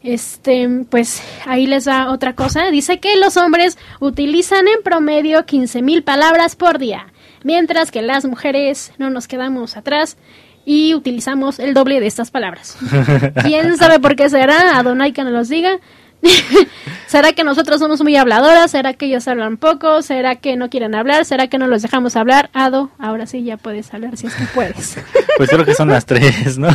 [0.03, 2.67] Este, pues ahí les da otra cosa.
[2.71, 7.07] Dice que los hombres utilizan en promedio 15 mil palabras por día,
[7.43, 10.17] mientras que las mujeres no nos quedamos atrás
[10.67, 12.77] y utilizamos el doble de estas palabras.
[13.41, 14.77] ¿Quién sabe por qué será?
[14.77, 15.79] Adonai que nos los diga.
[17.07, 18.71] ¿Será que nosotros somos muy habladoras?
[18.71, 20.01] ¿Será que ellos hablan poco?
[20.01, 21.23] ¿Será que no quieren hablar?
[21.23, 22.49] ¿Será que no los dejamos hablar?
[22.51, 24.97] Ado, ahora sí ya puedes hablar si es que puedes.
[25.37, 26.67] Pues creo que son las tres, ¿no?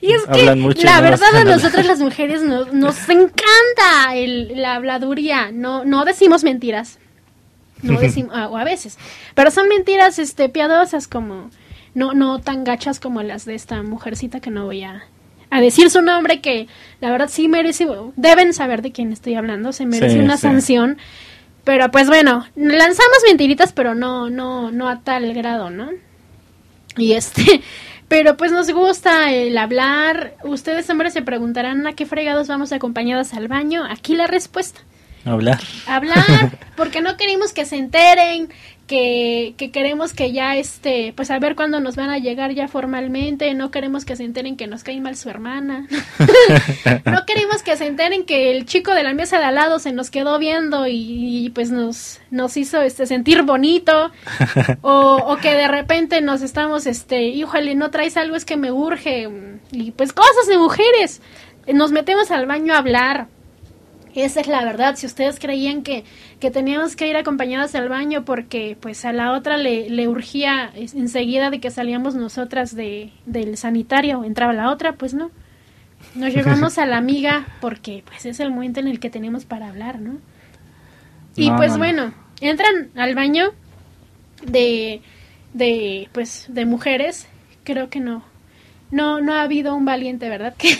[0.00, 3.06] Y es que Hablan mucho y la no verdad a nosotras las mujeres nos, nos
[3.10, 5.50] encanta el, la habladuría.
[5.52, 6.98] No, no decimos mentiras.
[7.82, 8.96] No decimos, ah, o a veces.
[9.34, 11.50] Pero son mentiras este piadosas como
[11.94, 15.04] no, no tan gachas como las de esta mujercita que no voy a,
[15.50, 16.66] a decir su nombre que
[17.00, 17.86] la verdad sí merece,
[18.16, 20.42] deben saber de quién estoy hablando, se merece Sí, una sí.
[20.42, 20.98] sanción.
[21.64, 25.88] Pero pues bueno, lanzamos mentiritas, pero no, no, no a tal grado, ¿no?
[26.98, 27.62] Y este,
[28.08, 30.34] pero pues nos gusta el hablar.
[30.44, 33.82] Ustedes hombres se preguntarán a qué fregados vamos acompañadas al baño.
[33.88, 34.80] Aquí la respuesta.
[35.24, 35.60] Hablar.
[35.86, 38.50] Hablar, porque no queremos que se enteren,
[38.86, 42.68] que, que queremos que ya este, pues a ver cuándo nos van a llegar ya
[42.68, 45.86] formalmente, no queremos que se enteren que nos cae mal su hermana,
[47.06, 49.92] no queremos que se enteren que el chico de la mesa de al lado se
[49.92, 54.10] nos quedó viendo y, y, pues nos, nos hizo este sentir bonito,
[54.82, 58.70] o, o que de repente nos estamos, este, híjole, no traes algo, es que me
[58.70, 59.28] urge,
[59.72, 61.22] y pues cosas de mujeres,
[61.72, 63.28] nos metemos al baño a hablar,
[64.22, 64.96] esa es la verdad.
[64.96, 66.04] Si ustedes creían que,
[66.40, 70.70] que teníamos que ir acompañadas al baño porque pues a la otra le, le urgía
[70.74, 75.30] enseguida de que salíamos nosotras de, del sanitario, entraba la otra, pues no.
[76.14, 79.68] Nos llevamos a la amiga porque pues es el momento en el que tenemos para
[79.68, 80.18] hablar, ¿no?
[81.36, 81.78] Y No, pues no, no.
[81.78, 83.52] bueno, entran al baño
[84.46, 85.02] de,
[85.52, 87.26] de pues de mujeres,
[87.64, 88.24] creo que no.
[88.90, 90.54] No, no ha habido un valiente, ¿verdad?
[90.58, 90.76] Que,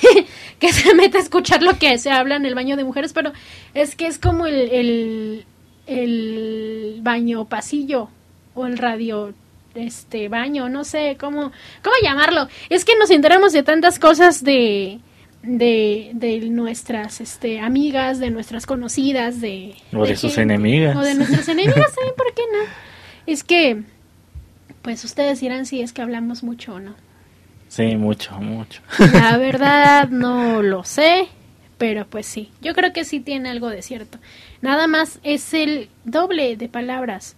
[0.59, 3.33] que se meta a escuchar lo que se habla en el baño de mujeres, pero
[3.75, 5.45] es que es como el, el,
[5.87, 8.09] el baño pasillo
[8.55, 9.35] o el radio
[9.75, 11.53] este baño, no sé cómo,
[11.83, 12.49] cómo llamarlo.
[12.71, 15.01] Es que nos enteramos de tantas cosas de,
[15.43, 19.75] de, de nuestras este, amigas, de nuestras conocidas, de...
[19.93, 20.97] O de sus gente, enemigas.
[20.97, 22.65] O de nuestras enemigas, ¿saben por qué no?
[23.27, 23.83] Es que,
[24.83, 26.95] pues ustedes dirán si es que hablamos mucho o no.
[27.69, 28.83] Sí, mucho, mucho.
[29.13, 31.29] La verdad no lo sé,
[31.79, 34.19] pero pues sí, yo creo que sí tiene algo de cierto.
[34.63, 37.37] Nada más es el doble de palabras.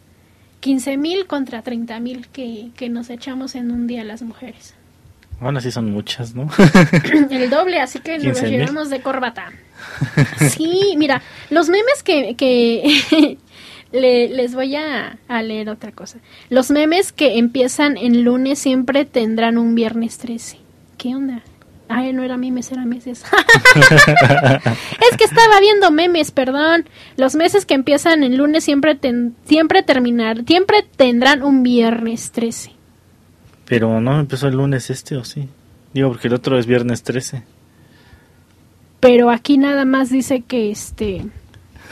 [0.61, 4.75] 15 mil contra 30 mil que, que nos echamos en un día las mujeres.
[5.41, 6.49] Bueno, sí son muchas, ¿no?
[7.31, 8.51] El doble, así que nos 15,000.
[8.51, 9.53] llevamos de corbata.
[10.51, 11.21] Sí, mira,
[11.51, 13.37] los memes que, que
[14.01, 16.19] le- les voy a, a leer otra cosa.
[16.51, 20.59] Los memes que empiezan en lunes siempre tendrán un viernes 13.
[20.99, 21.43] ¿Qué onda?
[21.89, 23.23] Ay, no era memes, era meses.
[25.11, 26.89] es que estaba viendo memes, perdón.
[27.17, 32.73] Los meses que empiezan en lunes siempre ten- siempre terminar, siempre tendrán un viernes 13.
[33.67, 35.49] Pero no empezó el lunes este, ¿o sí?
[35.93, 37.43] Digo, porque el otro es viernes 13.
[39.01, 41.27] pero aquí nada más dice que este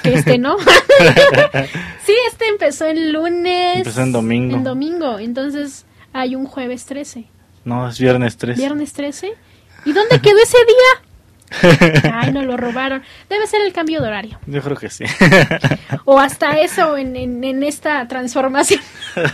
[0.02, 0.56] que este no
[2.04, 4.56] sí este empezó el lunes Empezó en domingo.
[4.56, 7.26] en domingo entonces hay un jueves 13
[7.64, 8.58] No, es viernes 13.
[8.60, 9.32] viernes 13
[9.84, 14.38] y dónde quedó ese día ay no lo robaron debe ser el cambio de horario
[14.46, 15.04] Yo creo que sí.
[16.04, 18.80] o hasta eso en, en, en esta transformación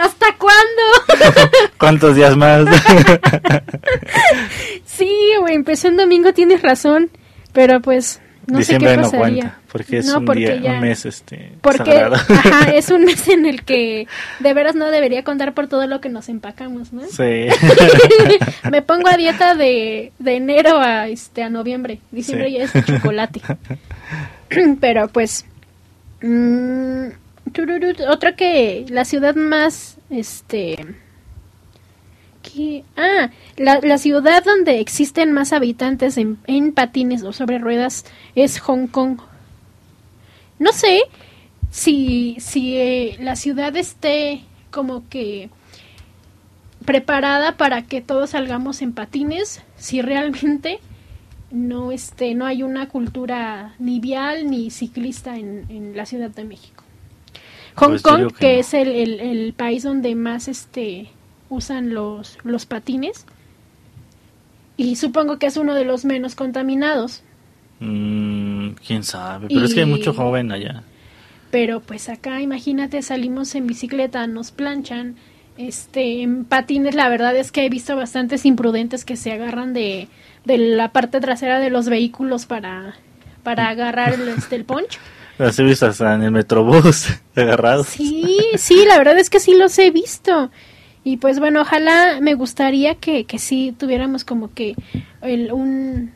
[0.00, 1.68] ¿Hasta cuándo?
[1.76, 2.64] ¿Cuántos días más?
[4.86, 7.10] sí, güey, empezó en domingo, tienes razón.
[7.52, 9.40] Pero pues, no Diciembre sé qué no pasaría.
[9.42, 11.92] cuenta, porque es No, un, porque día, ya- un mes este, Porque,
[12.28, 14.06] ajá, es un mes en el que
[14.40, 17.02] de veras no debería contar por todo lo que nos empacamos, ¿no?
[17.06, 17.46] Sí.
[18.70, 22.00] Me pongo a dieta de, de enero a este a noviembre.
[22.10, 22.54] Diciembre Sí.
[22.58, 23.40] ya es de chocolate.
[24.80, 25.46] Pero pues
[26.22, 27.06] mm,
[27.52, 30.84] tururut, otra que la ciudad más este
[32.42, 32.84] ¿qué?
[32.96, 38.58] ah, la, la ciudad donde existen más habitantes en, en patines o sobre ruedas es
[38.60, 39.18] Hong Kong.
[40.58, 41.00] No sé
[41.70, 45.50] si, si eh, la ciudad esté como que
[46.84, 50.80] preparada para que todos salgamos en patines, si realmente
[51.50, 56.44] no este no hay una cultura ni vial ni ciclista en, en la Ciudad de
[56.44, 56.82] México.
[57.76, 58.60] Hong Pues Kong, que, que no.
[58.60, 61.10] es el, el- el país donde más este
[61.52, 63.26] usan los, los patines,
[64.76, 67.22] y supongo que es uno de los menos contaminados.
[67.80, 69.48] Mm, ¿Quién sabe?
[69.48, 70.82] Pero es que hay mucho joven allá.
[71.50, 75.16] Pero pues acá, imagínate, salimos en bicicleta, nos planchan,
[75.58, 80.08] este, en patines, la verdad es que he visto bastantes imprudentes que se agarran de,
[80.46, 82.94] de la parte trasera de los vehículos para,
[83.42, 84.98] para agarrar el, este, el poncho.
[85.38, 87.88] Las he visto hasta en el metrobús agarrados.
[87.88, 90.50] Sí, sí, la verdad es que sí los he visto.
[91.04, 94.76] Y pues bueno, ojalá me gustaría que, que sí tuviéramos como que
[95.20, 96.12] el, un,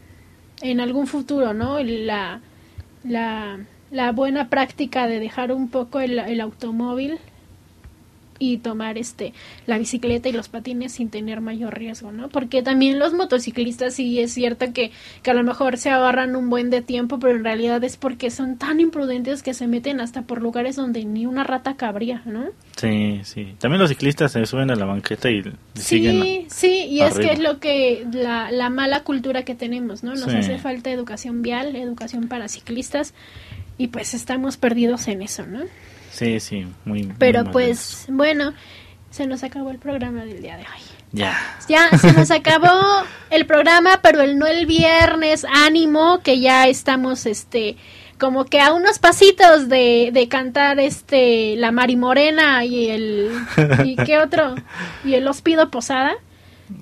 [0.62, 1.82] en algún futuro, ¿no?
[1.82, 2.40] La,
[3.02, 3.58] la,
[3.90, 7.18] la buena práctica de dejar un poco el, el automóvil
[8.38, 9.32] y tomar este
[9.66, 12.28] la bicicleta y los patines sin tener mayor riesgo, ¿no?
[12.28, 14.90] Porque también los motociclistas sí es cierto que,
[15.22, 18.30] que a lo mejor se ahorran un buen de tiempo, pero en realidad es porque
[18.30, 22.46] son tan imprudentes que se meten hasta por lugares donde ni una rata cabría, ¿no?
[22.76, 23.54] Sí, sí.
[23.58, 25.42] También los ciclistas se suben a la banqueta y
[25.74, 26.22] siguen.
[26.22, 30.14] Sí, sí, y es que es lo que la, la mala cultura que tenemos, ¿no?
[30.14, 33.14] Nos hace falta educación vial, educación para ciclistas
[33.78, 35.60] y pues estamos perdidos en eso, ¿no?
[36.16, 37.12] Sí, sí, muy.
[37.18, 38.54] Pero pues, bueno,
[39.10, 40.80] se nos acabó el programa del día de hoy.
[41.12, 41.36] Ya.
[41.68, 42.70] Ya, se nos acabó
[43.28, 47.76] el programa, pero el no el viernes, ánimo, que ya estamos, este,
[48.18, 53.30] como que a unos pasitos de, de cantar, este, La Mari Morena y el,
[53.84, 54.54] ¿y qué otro?
[55.04, 56.14] Y el Ospido Posada.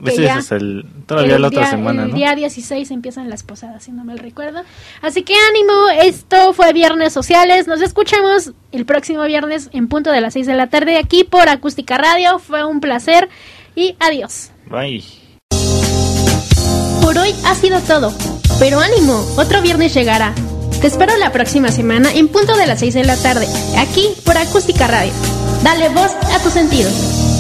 [0.07, 4.05] Ese es el, todavía la otra semana, El día 16 empiezan las posadas, si no
[4.05, 4.62] mal recuerdo.
[5.03, 5.72] Así que ánimo,
[6.03, 7.66] esto fue Viernes Sociales.
[7.66, 11.49] Nos escuchamos el próximo viernes en punto de las 6 de la tarde aquí por
[11.49, 12.39] Acústica Radio.
[12.39, 13.28] Fue un placer
[13.74, 14.51] y adiós.
[14.66, 15.05] Bye.
[17.03, 18.14] Por hoy ha sido todo,
[18.59, 20.35] pero ánimo, otro viernes llegará.
[20.80, 23.47] Te espero la próxima semana en punto de las 6 de la tarde,
[23.78, 25.12] aquí por Acústica Radio.
[25.62, 27.34] Dale voz a tus sentidos.